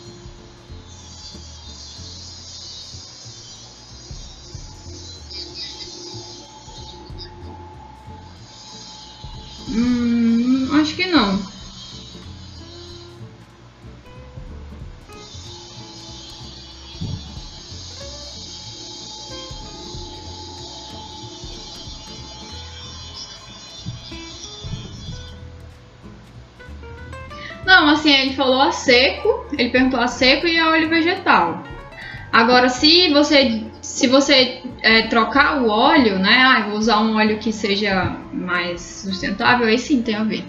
Falou 28.48 28.62
a 28.62 28.72
seco, 28.72 29.46
ele 29.52 29.68
perguntou 29.68 30.00
a 30.00 30.08
seco 30.08 30.46
e 30.46 30.58
a 30.58 30.70
óleo 30.70 30.88
vegetal. 30.88 31.62
Agora, 32.32 32.70
se 32.70 33.12
você 33.12 33.62
se 33.82 34.06
você 34.06 34.62
é, 34.82 35.02
trocar 35.02 35.62
o 35.62 35.68
óleo, 35.68 36.18
né? 36.18 36.42
Ah, 36.42 36.66
vou 36.68 36.78
usar 36.78 37.00
um 37.00 37.16
óleo 37.16 37.38
que 37.38 37.52
seja 37.52 38.16
mais 38.32 38.80
sustentável, 38.80 39.66
aí 39.66 39.78
sim 39.78 40.02
tem 40.02 40.14
a 40.14 40.24
ver. 40.24 40.44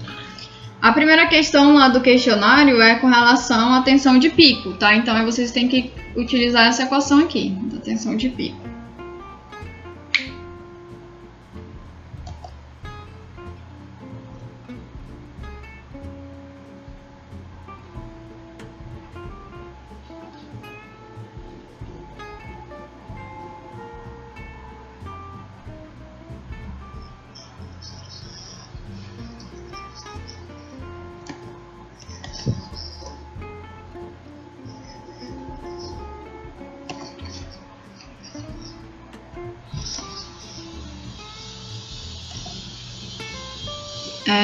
A 0.82 0.94
primeira 0.94 1.28
questão 1.28 1.76
lá 1.76 1.90
do 1.90 2.00
questionário 2.00 2.82
é 2.82 2.96
com 2.96 3.08
relação 3.08 3.74
à 3.74 3.82
tensão 3.82 4.18
de 4.18 4.30
pico, 4.30 4.74
tá? 4.74 4.96
Então 4.96 5.26
vocês 5.26 5.52
têm 5.52 5.68
que 5.68 5.92
utilizar 6.16 6.68
essa 6.68 6.84
equação 6.84 7.20
aqui, 7.20 7.50
da 7.72 7.80
tensão 7.80 8.16
de 8.16 8.30
pico. 8.30 8.69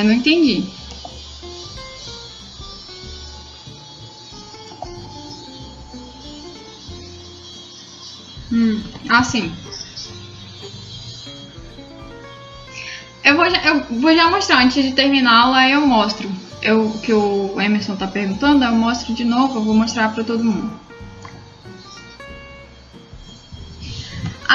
Não 0.06 0.14
entendi. 0.14 0.64
Hum, 8.52 8.82
ah, 9.10 9.24
sim. 9.24 9.52
Eu 13.24 13.36
vou, 13.36 13.50
já, 13.50 13.58
eu 13.66 14.00
vou 14.00 14.16
já 14.16 14.30
mostrar, 14.30 14.64
antes 14.64 14.84
de 14.84 14.92
terminar 14.94 15.52
aí 15.54 15.72
eu 15.72 15.86
mostro. 15.86 16.32
Eu, 16.62 16.92
que 17.00 17.12
o 17.12 17.60
Emerson 17.60 17.96
tá 17.96 18.08
perguntando, 18.08 18.64
eu 18.64 18.72
mostro 18.72 19.14
de 19.14 19.26
novo, 19.26 19.60
eu 19.60 19.64
vou 19.64 19.74
mostrar 19.74 20.14
para 20.14 20.24
todo 20.24 20.44
mundo. 20.44 20.85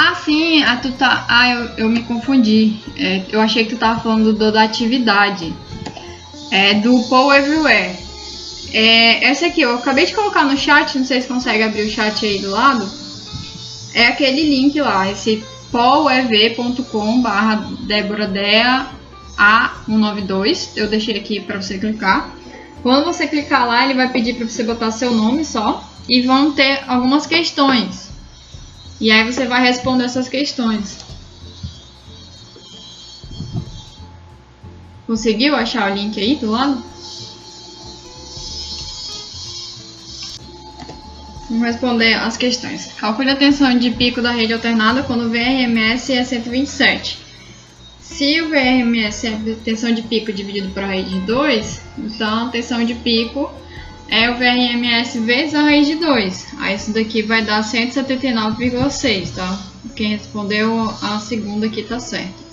Ah, 0.02 0.14
sim, 0.14 0.62
ah, 0.62 0.76
tu 0.76 0.92
tá. 0.92 1.26
Ah, 1.28 1.50
eu, 1.50 1.64
eu 1.76 1.88
me 1.90 2.02
confundi. 2.02 2.80
É, 2.96 3.22
eu 3.30 3.38
achei 3.38 3.64
que 3.64 3.74
tu 3.74 3.78
tava 3.78 4.00
falando 4.00 4.32
do, 4.32 4.50
da 4.50 4.62
atividade. 4.62 5.54
É 6.50 6.72
do 6.72 7.02
Paul 7.10 7.30
Everywhere. 7.34 7.98
É, 8.72 9.26
essa 9.26 9.48
aqui, 9.48 9.60
eu 9.60 9.74
acabei 9.74 10.06
de 10.06 10.14
colocar 10.14 10.44
no 10.44 10.56
chat, 10.56 10.96
não 10.98 11.04
sei 11.04 11.20
se 11.20 11.28
consegue 11.28 11.62
abrir 11.62 11.82
o 11.82 11.90
chat 11.90 12.24
aí 12.24 12.38
do 12.38 12.50
lado. 12.50 12.90
É 13.92 14.06
aquele 14.06 14.42
link 14.42 14.80
lá, 14.80 15.10
esse 15.10 15.44
paulev.com 15.70 17.20
barra 17.20 17.68
Débora 17.80 18.26
Dea 18.26 18.86
A192. 19.36 20.70
Eu 20.76 20.88
deixei 20.88 21.18
aqui 21.18 21.40
para 21.40 21.60
você 21.60 21.76
clicar. 21.76 22.34
Quando 22.82 23.04
você 23.04 23.26
clicar 23.26 23.66
lá, 23.66 23.84
ele 23.84 23.92
vai 23.92 24.08
pedir 24.08 24.36
para 24.36 24.48
você 24.48 24.62
botar 24.62 24.92
seu 24.92 25.12
nome 25.12 25.44
só 25.44 25.86
e 26.08 26.22
vão 26.22 26.52
ter 26.52 26.84
algumas 26.88 27.26
questões. 27.26 28.09
E 29.00 29.10
aí 29.10 29.24
você 29.24 29.46
vai 29.46 29.62
responder 29.62 30.04
essas 30.04 30.28
questões. 30.28 30.98
Conseguiu 35.06 35.56
achar 35.56 35.90
o 35.90 35.94
link 35.94 36.20
aí 36.20 36.36
do 36.36 36.50
lado? 36.50 36.84
Vamos 41.48 41.64
responder 41.64 42.14
as 42.14 42.36
questões. 42.36 42.92
Calcule 42.92 43.30
a 43.30 43.36
tensão 43.36 43.76
de 43.76 43.90
pico 43.90 44.22
da 44.22 44.30
rede 44.30 44.52
alternada 44.52 45.02
quando 45.02 45.24
o 45.24 45.30
VRMS 45.30 46.12
é 46.12 46.22
127. 46.22 47.18
Se 48.00 48.40
o 48.42 48.50
VRMS 48.50 49.26
é 49.26 49.30
a 49.30 49.56
tensão 49.64 49.92
de 49.92 50.02
pico 50.02 50.32
dividido 50.32 50.68
por 50.68 50.84
raiz 50.84 51.08
de 51.08 51.18
2, 51.20 51.80
então 51.98 52.46
a 52.46 52.50
tensão 52.50 52.84
de 52.84 52.94
pico 52.94 53.50
é 54.10 54.28
o 54.28 54.36
VRMS 54.36 55.20
vezes 55.20 55.54
a 55.54 55.62
raiz 55.62 55.86
de 55.86 55.94
2. 55.94 56.54
Aí 56.58 56.74
isso 56.74 56.92
daqui 56.92 57.22
vai 57.22 57.44
dar 57.44 57.62
179,6, 57.62 59.34
tá? 59.34 59.58
Quem 59.94 60.10
respondeu 60.10 60.92
a 61.00 61.18
segunda 61.20 61.66
aqui 61.66 61.84
tá 61.84 62.00
certo. 62.00 62.50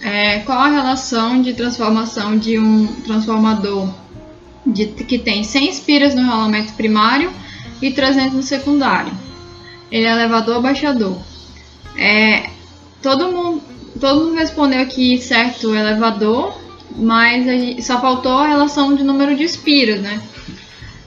É, 0.00 0.40
qual 0.40 0.58
a 0.58 0.68
relação 0.68 1.42
de 1.42 1.52
transformação 1.54 2.38
de 2.38 2.58
um 2.58 2.86
transformador 3.02 3.92
de, 4.66 4.86
que 4.86 5.18
tem 5.18 5.42
100 5.42 5.68
espiras 5.68 6.14
no 6.14 6.24
rolamento 6.24 6.72
primário 6.74 7.32
e 7.80 7.90
300 7.90 8.32
no 8.32 8.42
secundário. 8.42 9.12
Ele 9.90 10.06
é 10.06 10.12
elevador 10.12 10.56
ou 10.56 10.62
baixador. 10.62 11.18
É, 11.96 12.48
todo, 13.02 13.30
mundo, 13.30 13.62
todo 14.00 14.24
mundo 14.24 14.36
respondeu 14.36 14.80
aqui 14.80 15.18
certo 15.18 15.74
elevador, 15.74 16.61
mas 16.96 17.44
gente, 17.44 17.82
só 17.82 18.00
faltou 18.00 18.38
a 18.38 18.48
relação 18.48 18.94
de 18.94 19.02
número 19.02 19.36
de 19.36 19.44
espiras, 19.44 20.00
né? 20.00 20.20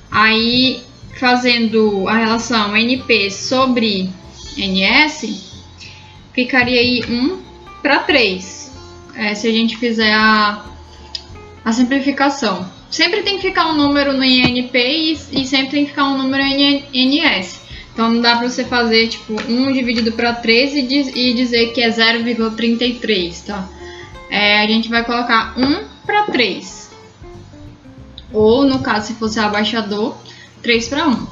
Aí, 0.09 0.81
fazendo 1.19 2.07
a 2.07 2.17
relação 2.17 2.75
NP 2.75 3.31
sobre 3.31 4.09
NS, 4.57 5.43
ficaria 6.33 6.79
aí 6.79 7.03
1 7.09 7.39
para 7.81 7.99
3. 7.99 8.71
É, 9.15 9.33
se 9.33 9.47
a 9.47 9.51
gente 9.51 9.77
fizer 9.77 10.13
a, 10.13 10.65
a 11.63 11.71
simplificação. 11.71 12.69
Sempre 12.89 13.23
tem 13.23 13.37
que 13.37 13.41
ficar 13.41 13.67
um 13.67 13.75
número 13.75 14.13
no 14.13 14.23
INP 14.23 14.77
e, 14.77 15.11
e 15.11 15.45
sempre 15.45 15.71
tem 15.71 15.83
que 15.83 15.91
ficar 15.91 16.05
um 16.05 16.17
número 16.17 16.43
em 16.43 16.83
NS. 16.93 17.61
Então 17.95 18.11
não 18.11 18.21
dá 18.21 18.35
para 18.35 18.49
você 18.49 18.65
fazer 18.65 19.07
tipo 19.07 19.33
1 19.33 19.71
dividido 19.71 20.11
para 20.11 20.33
3 20.33 20.75
e, 20.75 20.81
diz, 20.81 21.07
e, 21.15 21.33
dizer 21.33 21.71
que 21.71 21.81
é 21.81 21.89
0,33, 21.89 23.45
tá? 23.45 23.69
É, 24.35 24.59
a 24.59 24.67
gente 24.67 24.89
vai 24.89 25.01
colocar 25.05 25.57
1 25.57 25.85
para 26.05 26.23
3. 26.23 26.91
Ou 28.33 28.65
no 28.65 28.79
caso 28.79 29.07
se 29.07 29.13
fosse 29.13 29.39
abaixador, 29.39 30.13
3 30.61 30.89
para 30.89 31.07
1. 31.07 31.27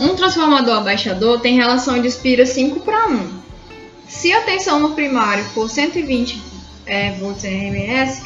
Um 0.00 0.16
transformador 0.16 0.78
abaixador 0.78 1.40
tem 1.40 1.56
relação 1.56 2.00
de 2.00 2.08
espira 2.08 2.46
5 2.46 2.80
para 2.80 3.06
1. 3.08 3.40
Se 4.08 4.32
a 4.32 4.40
tensão 4.44 4.80
no 4.80 4.94
primário 4.94 5.44
for 5.44 5.68
120 5.68 6.40
é, 6.86 7.10
volts 7.18 7.44
RMS, 7.44 8.24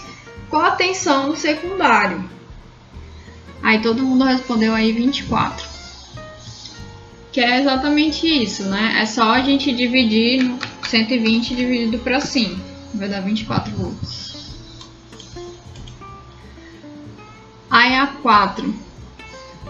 qual 0.49 0.63
a 0.63 0.71
tensão 0.71 1.27
no 1.27 1.37
secundário? 1.37 2.31
Aí 3.61 3.83
todo 3.83 4.05
mundo 4.05 4.25
respondeu 4.25 4.73
aí 4.73 4.93
24. 4.93 5.74
Que 7.35 7.41
é 7.41 7.59
exatamente 7.59 8.29
isso, 8.29 8.63
né? 8.67 8.99
É 9.01 9.07
só 9.07 9.33
a 9.33 9.41
gente 9.41 9.73
dividir 9.73 10.41
no 10.45 10.57
120 10.89 11.57
dividido 11.57 11.99
para 11.99 12.21
5. 12.21 12.61
Vai 12.95 13.09
dar 13.09 13.23
24 13.23 13.75
volts. 13.75 14.55
Aí 17.69 17.93
a 17.97 18.07
4. 18.07 18.73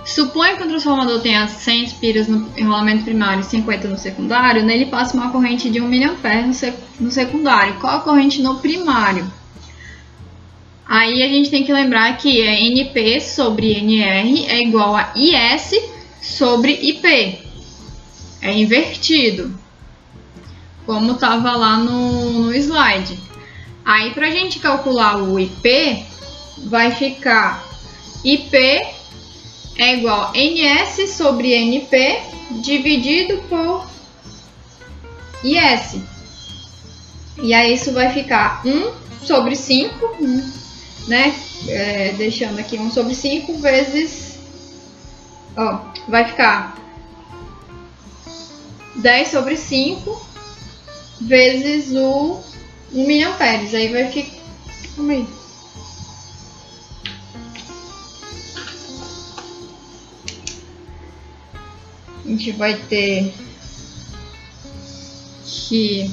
Suponha 0.04 0.58
que 0.58 0.62
o 0.62 0.68
transformador 0.68 1.22
tenha 1.22 1.48
100 1.48 1.84
espiras 1.84 2.28
no 2.28 2.52
enrolamento 2.54 3.02
primário 3.02 3.40
e 3.40 3.44
50 3.44 3.88
no 3.88 3.96
secundário, 3.96 4.62
nele 4.62 4.84
passa 4.84 5.16
uma 5.16 5.30
corrente 5.30 5.70
de 5.70 5.80
1 5.80 5.88
mA 5.88 6.14
no 7.00 7.10
secundário. 7.10 7.80
Qual 7.80 7.96
a 7.96 8.00
corrente 8.00 8.42
no 8.42 8.56
primário? 8.56 9.26
Aí 10.86 11.22
a 11.22 11.28
gente 11.28 11.48
tem 11.48 11.64
que 11.64 11.72
lembrar 11.72 12.14
que 12.18 12.42
é 12.42 12.62
NP 12.62 13.22
sobre 13.22 13.72
NR 13.72 14.44
é 14.48 14.58
igual 14.60 14.94
a 14.94 15.14
IS 15.16 15.72
sobre 16.20 16.72
IP. 16.74 17.53
É 18.44 18.52
invertido, 18.52 19.58
como 20.86 21.12
estava 21.12 21.56
lá 21.56 21.78
no, 21.78 22.44
no 22.44 22.54
slide. 22.54 23.18
Aí 23.84 24.10
para 24.10 24.28
a 24.28 24.30
gente 24.30 24.58
calcular 24.58 25.16
o 25.16 25.40
IP, 25.40 26.04
vai 26.66 26.90
ficar 26.92 27.64
IP 28.22 28.56
é 29.76 29.96
igual 29.96 30.30
a 30.30 30.38
NS 30.38 31.16
sobre 31.16 31.52
NP 31.52 32.20
dividido 32.62 33.42
por 33.48 33.86
IS. 35.42 35.96
E 37.42 37.52
aí 37.52 37.74
isso 37.74 37.92
vai 37.92 38.12
ficar 38.12 38.64
1 38.64 38.92
sobre 39.24 39.56
5, 39.56 40.16
né? 41.08 41.34
É, 41.66 42.12
deixando 42.16 42.58
aqui 42.58 42.78
1 42.78 42.90
sobre 42.92 43.14
5 43.14 43.58
vezes... 43.58 44.38
Ó, 45.56 45.78
vai 46.08 46.24
ficar 46.24 46.83
10 48.96 49.28
sobre 49.28 49.56
5 49.56 50.26
vezes 51.20 51.94
o 51.94 52.40
1 52.92 53.06
miliamperes. 53.06 53.74
Aí 53.74 53.92
vai 53.92 54.10
ficar... 54.10 54.36
Calma 54.96 55.12
aí. 55.12 55.26
a 62.24 62.28
gente 62.28 62.52
vai 62.52 62.74
ter 62.74 63.34
que 65.44 66.10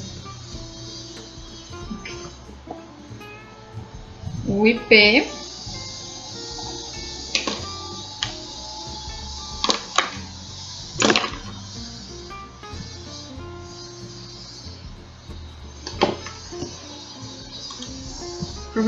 o 4.46 4.68
IP 4.68 5.41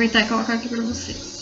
aproveitar 0.03 0.21
e 0.21 0.27
colocar 0.27 0.53
aqui 0.53 0.69
para 0.69 0.81
vocês. 0.81 1.33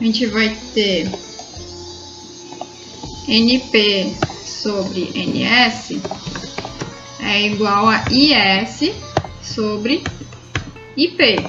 a 0.00 0.04
gente 0.04 0.26
vai 0.26 0.56
ter 0.74 1.10
NP 3.26 4.16
sobre 4.46 5.10
NS 5.12 6.00
é 7.20 7.42
igual 7.42 7.88
a 7.88 8.04
IS 8.08 8.92
sobre 9.42 10.04
IP. 10.96 11.44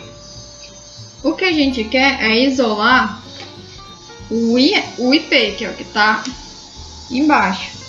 O 1.24 1.34
que 1.34 1.46
a 1.46 1.54
gente 1.54 1.84
quer 1.86 2.24
é 2.24 2.44
isolar 2.44 3.24
o, 4.30 4.58
I, 4.58 4.84
o 4.98 5.14
IP, 5.14 5.56
que 5.58 5.66
é 5.66 5.70
o 5.70 5.74
que 5.74 5.84
está 5.84 6.24
embaixo. 7.10 7.80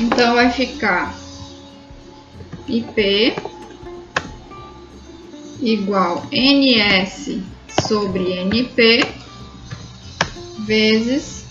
Então 0.00 0.34
vai 0.34 0.50
ficar 0.50 1.14
IP 2.68 3.34
igual 5.60 6.26
NS 6.30 7.40
sobre 7.86 8.32
NP 8.32 9.06
vezes 10.60 11.44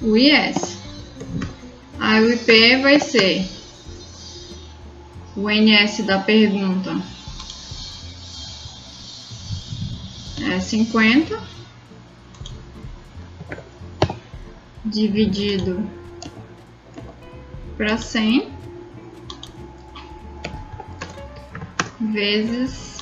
o 0.00 0.16
IS. 0.16 0.76
Aí 1.98 2.24
o 2.24 2.32
IP 2.32 2.76
vai 2.82 3.00
ser 3.00 3.46
o 5.36 5.48
NS 5.48 6.02
da 6.04 6.18
pergunta 6.18 6.90
é 10.50 10.60
50 10.60 11.42
dividido 14.84 15.88
para 17.76 17.96
100 17.96 18.52
vezes 22.00 22.98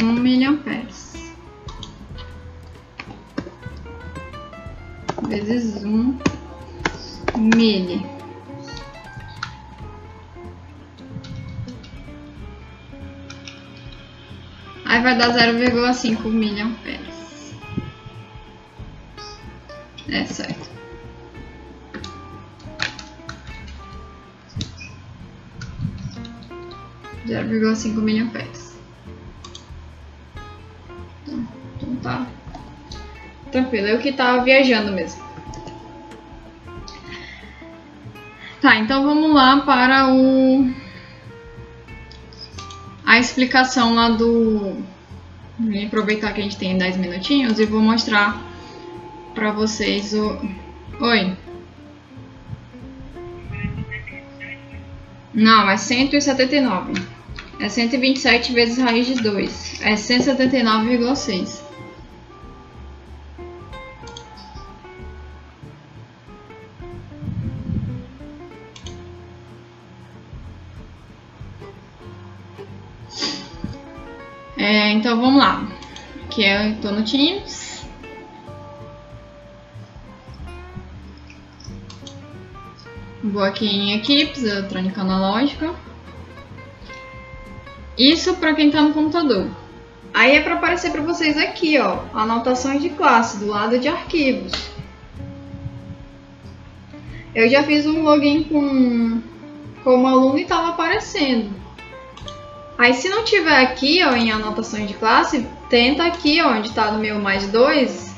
1 0.00 0.12
miliamperes 0.12 1.08
vezes 5.28 5.82
1 5.84 6.18
mili. 7.36 8.17
Aí 14.98 15.04
vai 15.04 15.16
dar 15.16 15.28
0,5 15.28 16.24
miliamperes. 16.24 17.54
É 20.08 20.24
certo. 20.24 20.68
Zero 27.28 27.48
vírgula 27.48 27.76
cinco 27.76 28.00
miliamperes. 28.00 28.76
Então, 31.22 31.46
então 31.76 31.96
tá 32.02 32.26
tranquilo. 33.52 33.86
Eu 33.86 34.00
que 34.00 34.12
tava 34.12 34.42
viajando 34.42 34.90
mesmo. 34.90 35.22
Tá, 38.60 38.74
então 38.74 39.04
vamos 39.04 39.32
lá 39.32 39.60
para 39.60 40.12
o 40.12 40.74
explicação 43.18 43.94
lá 43.94 44.10
do 44.10 44.76
Vou 45.58 45.84
aproveitar 45.84 46.32
que 46.32 46.40
a 46.40 46.44
gente 46.44 46.56
tem 46.56 46.78
10 46.78 46.98
minutinhos 46.98 47.58
e 47.58 47.64
vou 47.64 47.80
mostrar 47.80 48.40
para 49.34 49.50
vocês 49.50 50.14
o 50.14 50.38
Oi. 51.00 51.36
Não, 55.34 55.68
é 55.68 55.76
179. 55.76 56.92
É 57.60 57.68
127 57.68 58.52
vezes 58.52 58.78
raiz 58.78 59.06
de 59.06 59.14
2. 59.14 59.80
É 59.82 59.94
179,6. 59.94 61.67
Aqui 76.38 76.46
eu 76.46 76.70
estou 76.70 76.92
no 76.92 77.02
Teams. 77.02 77.84
Vou 83.24 83.42
aqui 83.42 83.66
em 83.66 83.96
equipes, 83.96 84.44
eletrônica 84.44 85.00
analógica. 85.00 85.74
Isso 87.98 88.36
para 88.36 88.54
quem 88.54 88.68
está 88.68 88.82
no 88.82 88.94
computador. 88.94 89.48
Aí 90.14 90.36
é 90.36 90.40
para 90.40 90.54
aparecer 90.54 90.92
para 90.92 91.02
vocês 91.02 91.36
aqui, 91.36 91.76
ó, 91.80 92.04
anotações 92.14 92.80
de 92.82 92.90
classe 92.90 93.38
do 93.38 93.48
lado 93.48 93.76
de 93.80 93.88
arquivos. 93.88 94.52
Eu 97.34 97.48
já 97.48 97.64
fiz 97.64 97.84
um 97.84 98.02
login 98.02 98.44
com 98.44 99.20
como 99.82 100.06
aluno 100.06 100.38
e 100.38 100.42
estava 100.42 100.68
aparecendo. 100.68 101.50
Aí 102.78 102.94
se 102.94 103.08
não 103.08 103.24
tiver 103.24 103.56
aqui, 103.56 104.04
ó, 104.04 104.14
em 104.14 104.30
anotações 104.30 104.86
de 104.86 104.94
classe, 104.94 105.44
tenta 105.68 106.04
aqui, 106.04 106.40
ó, 106.40 106.52
onde 106.52 106.68
está 106.68 106.92
no 106.92 107.00
meu 107.00 107.18
mais 107.18 107.48
dois, 107.48 108.14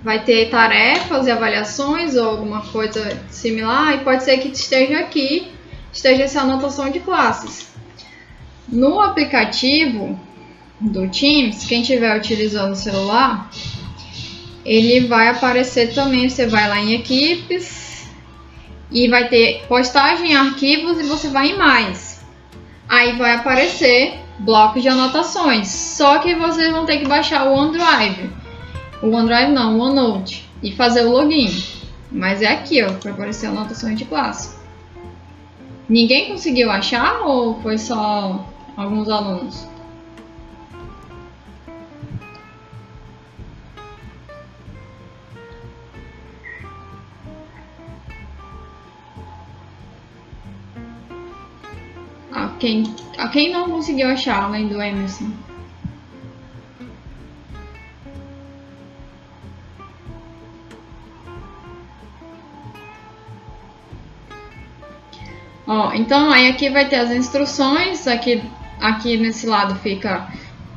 vai 0.00 0.22
ter 0.22 0.48
tarefas 0.48 1.26
e 1.26 1.30
avaliações 1.30 2.14
ou 2.14 2.30
alguma 2.30 2.62
coisa 2.62 3.20
similar, 3.28 3.94
e 3.94 4.04
pode 4.04 4.22
ser 4.22 4.38
que 4.38 4.46
esteja 4.46 5.00
aqui, 5.00 5.48
esteja 5.92 6.22
essa 6.22 6.42
anotação 6.42 6.88
de 6.88 7.00
classes. 7.00 7.68
No 8.68 9.00
aplicativo 9.00 10.16
do 10.80 11.08
Teams, 11.08 11.66
quem 11.66 11.80
estiver 11.80 12.16
utilizando 12.16 12.74
o 12.74 12.76
celular, 12.76 13.50
ele 14.64 15.08
vai 15.08 15.26
aparecer 15.26 15.92
também, 15.92 16.28
você 16.28 16.46
vai 16.46 16.68
lá 16.68 16.78
em 16.78 16.94
equipes, 16.94 18.06
e 18.92 19.08
vai 19.08 19.28
ter 19.28 19.64
postagem, 19.66 20.36
arquivos, 20.36 21.00
e 21.00 21.02
você 21.02 21.28
vai 21.28 21.50
em 21.50 21.58
mais 21.58 22.09
aí 22.90 23.16
vai 23.16 23.36
aparecer 23.36 24.18
bloco 24.40 24.80
de 24.80 24.88
anotações. 24.88 25.68
Só 25.68 26.18
que 26.18 26.34
vocês 26.34 26.72
vão 26.72 26.84
ter 26.84 26.98
que 26.98 27.08
baixar 27.08 27.46
o 27.46 27.54
OneDrive. 27.54 28.30
O 29.00 29.10
OneDrive 29.10 29.52
não, 29.52 29.78
o 29.78 29.80
OneNote. 29.80 30.50
E 30.60 30.72
fazer 30.72 31.04
o 31.04 31.10
login. 31.10 31.50
Mas 32.10 32.42
é 32.42 32.48
aqui, 32.48 32.82
ó, 32.82 32.92
para 32.94 33.12
aparecer 33.12 33.46
anotações 33.46 33.96
de 33.96 34.04
classe. 34.04 34.58
Ninguém 35.88 36.28
conseguiu 36.28 36.70
achar 36.70 37.20
ou 37.22 37.60
foi 37.62 37.78
só 37.78 38.44
alguns 38.76 39.08
alunos? 39.08 39.69
Quem, 52.60 52.94
a 53.16 53.26
quem 53.28 53.50
não 53.50 53.70
conseguiu 53.70 54.06
achar 54.08 54.42
além 54.42 54.68
do 54.68 54.80
Emerson? 54.82 55.30
Ó, 65.66 65.94
então 65.94 66.30
aí 66.30 66.50
aqui 66.50 66.68
vai 66.68 66.86
ter 66.86 66.96
as 66.96 67.10
instruções, 67.12 68.06
aqui, 68.06 68.42
aqui 68.78 69.16
nesse 69.16 69.46
lado 69.46 69.76
fica 69.76 70.30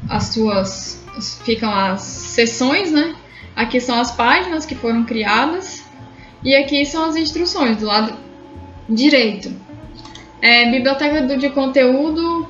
as 0.10 0.28
suas, 0.28 1.04
ficam 1.44 1.74
as 1.74 2.02
sessões, 2.02 2.94
né? 2.94 3.14
Aqui 3.56 3.82
são 3.82 4.00
as 4.00 4.12
páginas 4.12 4.66
que 4.66 4.76
foram 4.76 5.04
criadas 5.04 5.84
e 6.44 6.56
aqui 6.56 6.86
são 6.86 7.04
as 7.06 7.18
instruções 7.18 7.78
do 7.78 7.88
lado 7.88 8.14
direito. 8.88 9.63
É, 10.44 10.70
biblioteca 10.70 11.22
de 11.38 11.50
conteúdo, 11.52 12.46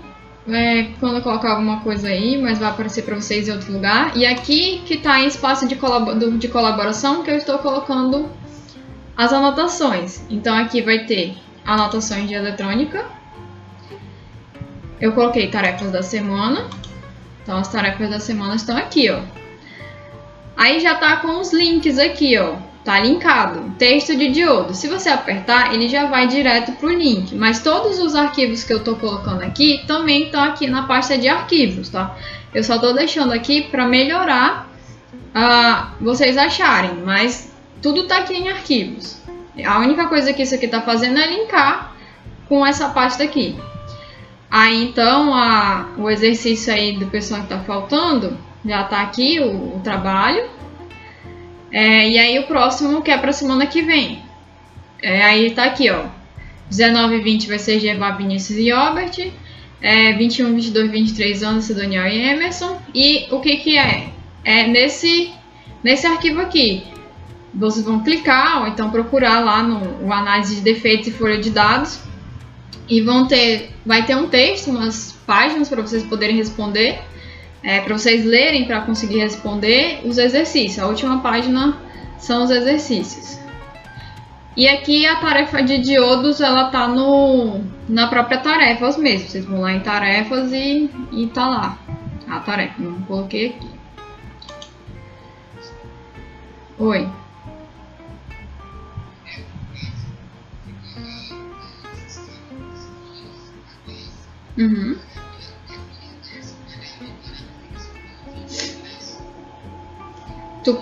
é, 0.47 0.87
quando 0.99 1.17
eu 1.17 1.21
colocar 1.21 1.51
alguma 1.51 1.81
coisa 1.81 2.07
aí, 2.07 2.41
mas 2.41 2.57
vai 2.57 2.71
aparecer 2.71 3.03
para 3.03 3.13
vocês 3.13 3.47
em 3.47 3.51
outro 3.51 3.71
lugar. 3.71 4.17
E 4.17 4.25
aqui 4.25 4.81
que 4.83 4.95
está 4.95 5.19
em 5.19 5.27
espaço 5.27 5.67
de, 5.67 5.75
colab 5.75 6.11
de 6.39 6.47
colaboração 6.47 7.21
que 7.21 7.29
eu 7.29 7.37
estou 7.37 7.59
colocando 7.59 8.27
as 9.15 9.31
anotações. 9.31 10.25
Então 10.27 10.57
aqui 10.57 10.81
vai 10.81 11.05
ter 11.05 11.35
anotações 11.63 12.27
de 12.27 12.33
eletrônica. 12.33 13.05
Eu 14.99 15.11
coloquei 15.11 15.51
tarefas 15.51 15.91
da 15.91 16.01
semana. 16.01 16.67
Então 17.43 17.59
as 17.59 17.67
tarefas 17.67 18.09
da 18.09 18.19
semana 18.19 18.55
estão 18.55 18.75
aqui, 18.75 19.11
ó. 19.11 19.19
Aí 20.57 20.79
já 20.79 20.95
tá 20.95 21.17
com 21.17 21.39
os 21.39 21.53
links 21.53 21.99
aqui, 21.99 22.39
ó. 22.39 22.55
Tá 22.83 22.99
linkado. 22.99 23.73
Texto 23.77 24.15
de 24.15 24.29
diodo. 24.29 24.73
Se 24.73 24.89
você 24.89 25.09
apertar, 25.09 25.73
ele 25.73 25.87
já 25.87 26.05
vai 26.05 26.27
direto 26.27 26.73
para 26.73 26.87
o 26.87 26.93
link. 26.93 27.33
Mas 27.33 27.61
todos 27.61 27.97
os 27.99 28.13
arquivos 28.13 28.63
que 28.63 28.73
eu 28.73 28.79
estou 28.79 28.95
colocando 28.97 29.41
aqui 29.41 29.83
também 29.87 30.25
estão 30.25 30.43
aqui 30.43 30.67
na 30.67 30.83
pasta 30.83 31.17
de 31.17 31.29
arquivos, 31.29 31.89
tá? 31.89 32.15
Eu 32.53 32.63
só 32.63 32.75
estou 32.75 32.93
deixando 32.93 33.31
aqui 33.31 33.63
para 33.63 33.87
melhorar 33.87 34.69
uh, 35.33 36.03
vocês 36.03 36.37
acharem. 36.37 36.95
Mas 37.05 37.53
tudo 37.81 38.01
está 38.01 38.17
aqui 38.17 38.33
em 38.33 38.49
arquivos. 38.49 39.21
A 39.65 39.79
única 39.79 40.07
coisa 40.07 40.33
que 40.33 40.41
isso 40.41 40.55
aqui 40.55 40.65
está 40.65 40.81
fazendo 40.81 41.19
é 41.19 41.27
linkar 41.27 41.95
com 42.49 42.65
essa 42.65 42.89
pasta 42.89 43.23
aqui. 43.23 43.55
Aí 44.51 44.83
então 44.83 45.33
a, 45.33 45.87
o 45.97 46.09
exercício 46.09 46.73
aí 46.73 46.97
do 46.97 47.07
pessoal 47.07 47.41
que 47.41 47.53
está 47.53 47.63
faltando 47.63 48.37
já 48.65 48.81
está 48.81 49.01
aqui 49.01 49.39
o, 49.39 49.77
o 49.77 49.81
trabalho 49.83 50.52
é, 51.73 52.07
e 52.07 52.19
aí 52.19 52.37
o 52.37 52.43
próximo 52.43 53.01
que 53.01 53.09
é 53.09 53.17
para 53.17 53.33
semana 53.33 53.65
que 53.65 53.81
vem. 53.81 54.21
É, 55.01 55.23
aí 55.23 55.49
tá 55.49 55.63
aqui, 55.63 55.89
ó. 55.89 56.05
19 56.69 57.15
e 57.15 57.21
20 57.21 57.47
vai 57.47 57.57
ser 57.57 57.79
Geva, 57.79 58.11
Vinícius 58.11 58.59
e 58.59 58.71
Albert. 58.71 59.31
É, 59.81 60.13
21, 60.13 60.53
22, 60.53 60.91
23 60.91 61.43
anos, 61.43 61.67
Daniel 61.69 62.05
e 62.05 62.29
Emerson. 62.29 62.79
E 62.93 63.27
o 63.31 63.39
que 63.39 63.57
que 63.57 63.75
é? 63.75 64.09
É 64.45 64.67
nesse, 64.67 65.31
nesse 65.83 66.05
arquivo 66.05 66.41
aqui. 66.41 66.83
Vocês 67.51 67.83
vão 67.83 68.03
clicar 68.03 68.61
ou 68.61 68.67
então 68.67 68.91
procurar 68.91 69.39
lá 69.39 69.63
no, 69.63 70.05
no 70.05 70.13
análise 70.13 70.55
de 70.55 70.61
defeitos 70.61 71.07
e 71.07 71.11
folha 71.11 71.39
de 71.39 71.49
dados. 71.49 71.99
E 72.87 73.01
vão 73.01 73.27
ter, 73.27 73.71
vai 73.83 74.05
ter 74.05 74.15
um 74.15 74.27
texto, 74.27 74.69
umas 74.69 75.17
páginas 75.25 75.69
para 75.69 75.81
vocês 75.81 76.03
poderem 76.03 76.35
responder 76.35 77.01
é, 77.63 77.79
para 77.79 77.97
vocês 77.97 78.25
lerem 78.25 78.65
para 78.65 78.81
conseguir 78.81 79.19
responder 79.19 80.01
os 80.03 80.17
exercícios. 80.17 80.83
A 80.83 80.87
última 80.87 81.21
página 81.21 81.77
são 82.17 82.43
os 82.43 82.51
exercícios. 82.51 83.39
E 84.55 84.67
aqui 84.67 85.05
a 85.07 85.15
tarefa 85.15 85.63
de 85.63 85.79
diodos 85.79 86.39
ela 86.39 86.69
tá 86.69 86.87
no 86.87 87.61
na 87.89 88.07
própria 88.07 88.37
tarefas 88.37 88.97
mesmo. 88.97 89.29
Vocês 89.29 89.45
vão 89.45 89.61
lá 89.61 89.73
em 89.73 89.79
tarefas 89.79 90.51
e, 90.51 90.89
e 91.11 91.27
tá 91.27 91.47
lá 91.47 91.77
a 92.29 92.39
tarefa. 92.39 92.81
Não 92.81 93.01
coloquei 93.01 93.47
aqui. 93.47 93.69
Oi. 96.77 97.09
Uhum. 104.55 104.95
Tu... 110.63 110.81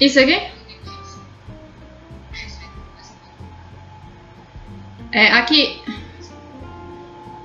Isso 0.00 0.20
aqui? 0.20 0.52
É, 5.12 5.32
aqui. 5.32 5.80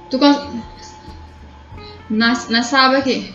Tu 0.09 0.19
cons... 0.19 0.37
Nas, 2.09 2.49
nessa 2.49 2.79
aba 2.79 2.97
aqui. 2.97 3.33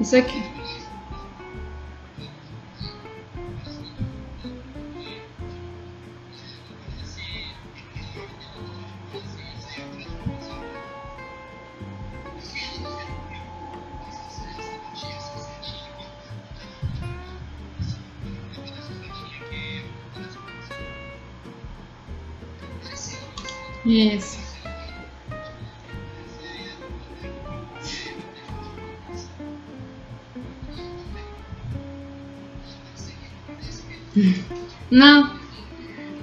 Isso 0.00 0.16
aqui. 0.16 0.47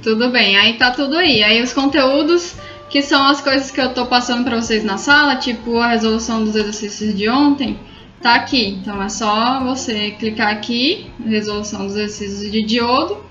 Tudo 0.06 0.30
bem, 0.30 0.56
aí 0.56 0.74
tá 0.74 0.91
tudo 0.91 1.18
aí. 1.18 1.41
Aí 1.41 1.63
os 1.63 1.74
conteúdos, 1.74 2.56
que 2.91 3.02
são 3.02 3.26
as 3.26 3.41
coisas 3.41 3.72
que 3.72 3.82
eu 3.82 3.91
tô 3.91 4.06
passando 4.06 4.44
para 4.44 4.62
vocês 4.62 4.84
na 4.84 5.00
sala, 5.00 5.36
tipo 5.36 5.80
a 5.80 5.88
resolução 5.88 6.46
dos 6.46 6.56
exercícios 6.56 7.18
de 7.18 7.28
ontem, 7.28 7.80
tá 8.22 8.36
aqui. 8.36 8.68
Então 8.68 9.02
é 9.02 9.10
só 9.10 9.63
você 9.63 10.12
clicar 10.12 10.50
aqui, 10.50 11.10
resolução 11.26 11.88
dos 11.88 11.96
exercícios 11.96 12.52
de 12.52 12.62
diodo, 12.62 13.26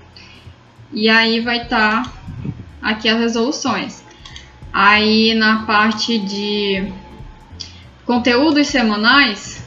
e 0.91 1.07
aí 1.07 1.39
vai 1.39 1.61
estar 1.61 2.03
tá 2.03 2.11
aqui 2.81 3.07
as 3.07 3.19
resoluções. 3.19 4.03
Aí 4.73 5.33
na 5.33 5.63
parte 5.63 6.19
de 6.19 6.91
conteúdos 8.05 8.67
semanais, 8.67 9.65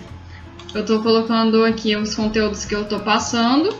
eu 0.75 0.85
tô 0.85 1.01
colocando 1.01 1.65
aqui 1.65 1.97
os 1.97 2.15
conteúdos 2.15 2.67
que 2.67 2.75
eu 2.75 2.85
tô 2.85 3.01
passando. 3.01 3.75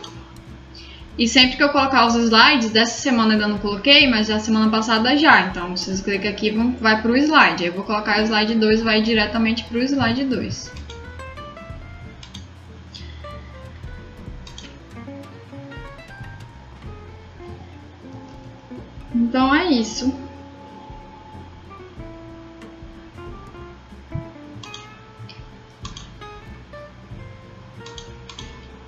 E 1.19 1.27
sempre 1.27 1.57
que 1.57 1.63
eu 1.63 1.67
colocar 1.67 2.05
os 2.05 2.15
slides, 2.15 2.71
dessa 2.71 3.01
semana 3.01 3.33
ainda 3.33 3.45
não 3.45 3.57
coloquei, 3.57 4.07
mas 4.09 4.29
da 4.29 4.39
semana 4.39 4.71
passada 4.71 5.17
já. 5.17 5.41
Então, 5.41 5.75
vocês 5.75 5.99
clicam 5.99 6.31
aqui 6.31 6.47
e 6.47 6.51
vai 6.79 7.01
para 7.01 7.11
o 7.11 7.17
slide. 7.17 7.65
Eu 7.65 7.73
vou 7.73 7.83
colocar 7.83 8.19
o 8.19 8.21
slide 8.21 8.55
2, 8.55 8.81
vai 8.81 9.01
diretamente 9.01 9.65
para 9.65 9.79
o 9.79 9.81
slide 9.81 10.23
2. 10.23 10.71
Então 19.13 19.53
é 19.53 19.65
isso. 19.65 20.17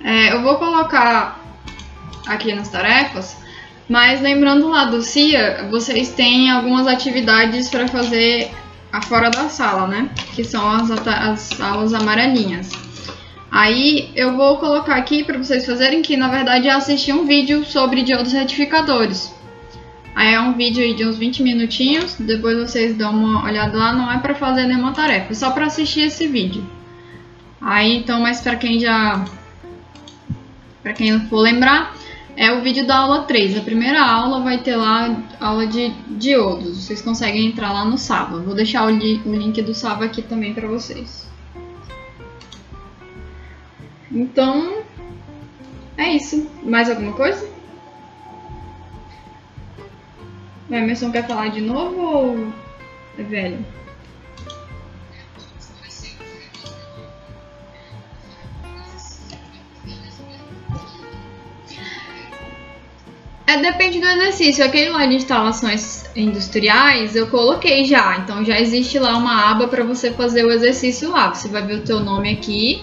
É, 0.02 0.32
eu 0.32 0.42
vou 0.42 0.56
colocar 0.56 1.41
aqui 2.26 2.52
nas 2.54 2.68
tarefas. 2.68 3.36
Mas 3.88 4.20
lembrando 4.20 4.68
lá 4.68 4.86
do 4.86 5.02
CIA, 5.02 5.68
vocês 5.70 6.10
têm 6.10 6.50
algumas 6.50 6.86
atividades 6.86 7.68
para 7.68 7.88
fazer 7.88 8.50
fora 9.00 9.30
da 9.30 9.48
sala, 9.48 9.86
né? 9.86 10.10
Que 10.34 10.44
são 10.44 10.66
as, 10.68 10.90
as 10.90 11.60
aulas 11.60 11.94
amarelinhas. 11.94 12.70
Aí 13.50 14.10
eu 14.16 14.34
vou 14.34 14.56
colocar 14.58 14.96
aqui 14.96 15.24
para 15.24 15.36
vocês 15.36 15.66
fazerem 15.66 16.00
que 16.00 16.16
na 16.16 16.28
verdade 16.28 16.68
é 16.68 16.72
assistir 16.72 17.12
um 17.12 17.26
vídeo 17.26 17.64
sobre 17.64 18.02
diodos 18.02 18.32
retificadores. 18.32 19.30
Aí 20.14 20.34
é 20.34 20.40
um 20.40 20.54
vídeo 20.54 20.82
aí 20.82 20.94
de 20.94 21.06
uns 21.06 21.16
20 21.16 21.42
minutinhos, 21.42 22.16
depois 22.18 22.56
vocês 22.58 22.94
dão 22.96 23.12
uma 23.12 23.44
olhada 23.44 23.76
lá, 23.76 23.92
não 23.92 24.10
é 24.10 24.18
para 24.18 24.34
fazer 24.34 24.66
nenhuma 24.66 24.92
tarefa, 24.92 25.32
é 25.32 25.34
só 25.34 25.50
para 25.50 25.66
assistir 25.66 26.00
esse 26.00 26.26
vídeo. 26.26 26.64
Aí 27.60 27.96
então, 27.96 28.20
mas 28.20 28.40
para 28.40 28.56
quem 28.56 28.78
já 28.78 29.24
para 30.82 30.92
quem 30.92 31.12
não 31.12 31.28
for 31.28 31.38
lembrar, 31.38 31.94
é 32.42 32.50
o 32.50 32.60
vídeo 32.60 32.84
da 32.84 32.96
aula 32.98 33.22
3. 33.22 33.56
A 33.56 33.60
primeira 33.60 34.02
aula 34.04 34.40
vai 34.40 34.58
ter 34.58 34.74
lá 34.74 35.16
aula 35.38 35.64
de 35.64 35.90
diodos. 36.18 36.76
Vocês 36.76 37.00
conseguem 37.00 37.46
entrar 37.46 37.72
lá 37.72 37.84
no 37.84 37.96
Sava. 37.96 38.40
Vou 38.40 38.52
deixar 38.52 38.84
o, 38.84 38.90
li 38.90 39.22
o 39.24 39.32
link 39.32 39.62
do 39.62 39.72
Sava 39.72 40.06
aqui 40.06 40.22
também 40.22 40.52
para 40.52 40.66
vocês. 40.66 41.30
Então, 44.10 44.82
é 45.96 46.16
isso. 46.16 46.50
Mais 46.64 46.90
alguma 46.90 47.12
coisa? 47.12 47.48
O 50.68 50.74
Emerson 50.74 51.12
quer 51.12 51.24
falar 51.24 51.46
de 51.46 51.60
novo 51.60 52.00
ou 52.00 52.52
é 53.18 53.22
velho? 53.22 53.64
É, 63.52 63.58
depende 63.58 64.00
do 64.00 64.06
exercício. 64.06 64.64
Aquele 64.64 64.88
lá 64.88 65.04
de 65.04 65.14
instalações 65.14 66.08
industriais 66.16 67.14
eu 67.14 67.26
coloquei 67.26 67.84
já. 67.84 68.16
Então 68.16 68.42
já 68.42 68.58
existe 68.58 68.98
lá 68.98 69.14
uma 69.16 69.50
aba 69.50 69.68
para 69.68 69.84
você 69.84 70.10
fazer 70.10 70.42
o 70.44 70.50
exercício 70.50 71.10
lá. 71.10 71.34
Você 71.34 71.48
vai 71.48 71.62
ver 71.62 71.74
o 71.74 71.84
teu 71.84 72.00
nome 72.00 72.32
aqui 72.32 72.82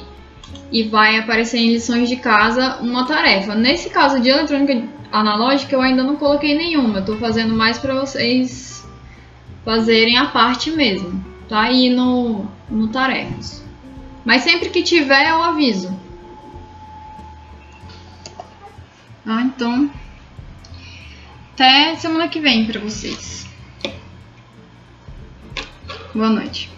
e 0.72 0.84
vai 0.84 1.18
aparecer 1.18 1.58
em 1.58 1.72
lições 1.72 2.08
de 2.08 2.18
casa 2.18 2.78
uma 2.82 3.08
tarefa. 3.08 3.56
Nesse 3.56 3.90
caso 3.90 4.20
de 4.20 4.30
eletrônica 4.30 4.88
analógica 5.12 5.76
eu 5.76 5.82
ainda 5.82 6.04
não 6.04 6.18
coloquei 6.18 6.56
nenhuma. 6.56 7.00
Eu 7.00 7.06
tô 7.06 7.18
fazendo 7.18 7.56
mais 7.56 7.80
para 7.80 8.00
vocês 8.00 8.88
fazerem 9.66 10.20
a 10.20 10.26
parte 10.28 10.70
mesmo. 10.70 11.26
Tá 11.48 11.62
aí 11.62 11.90
no, 11.90 12.46
no 12.70 12.90
tarefas. 12.90 13.66
Mas 14.24 14.44
sempre 14.44 14.70
que 14.70 14.84
tiver 14.84 15.32
eu 15.32 15.42
aviso. 15.42 15.98
Ah, 19.26 19.42
então 19.42 19.90
até 21.60 21.94
semana 21.98 22.30
que 22.30 22.40
vem 22.40 22.66
para 22.66 22.80
vocês. 22.80 23.46
Boa 26.16 26.30
noite. 26.30 26.72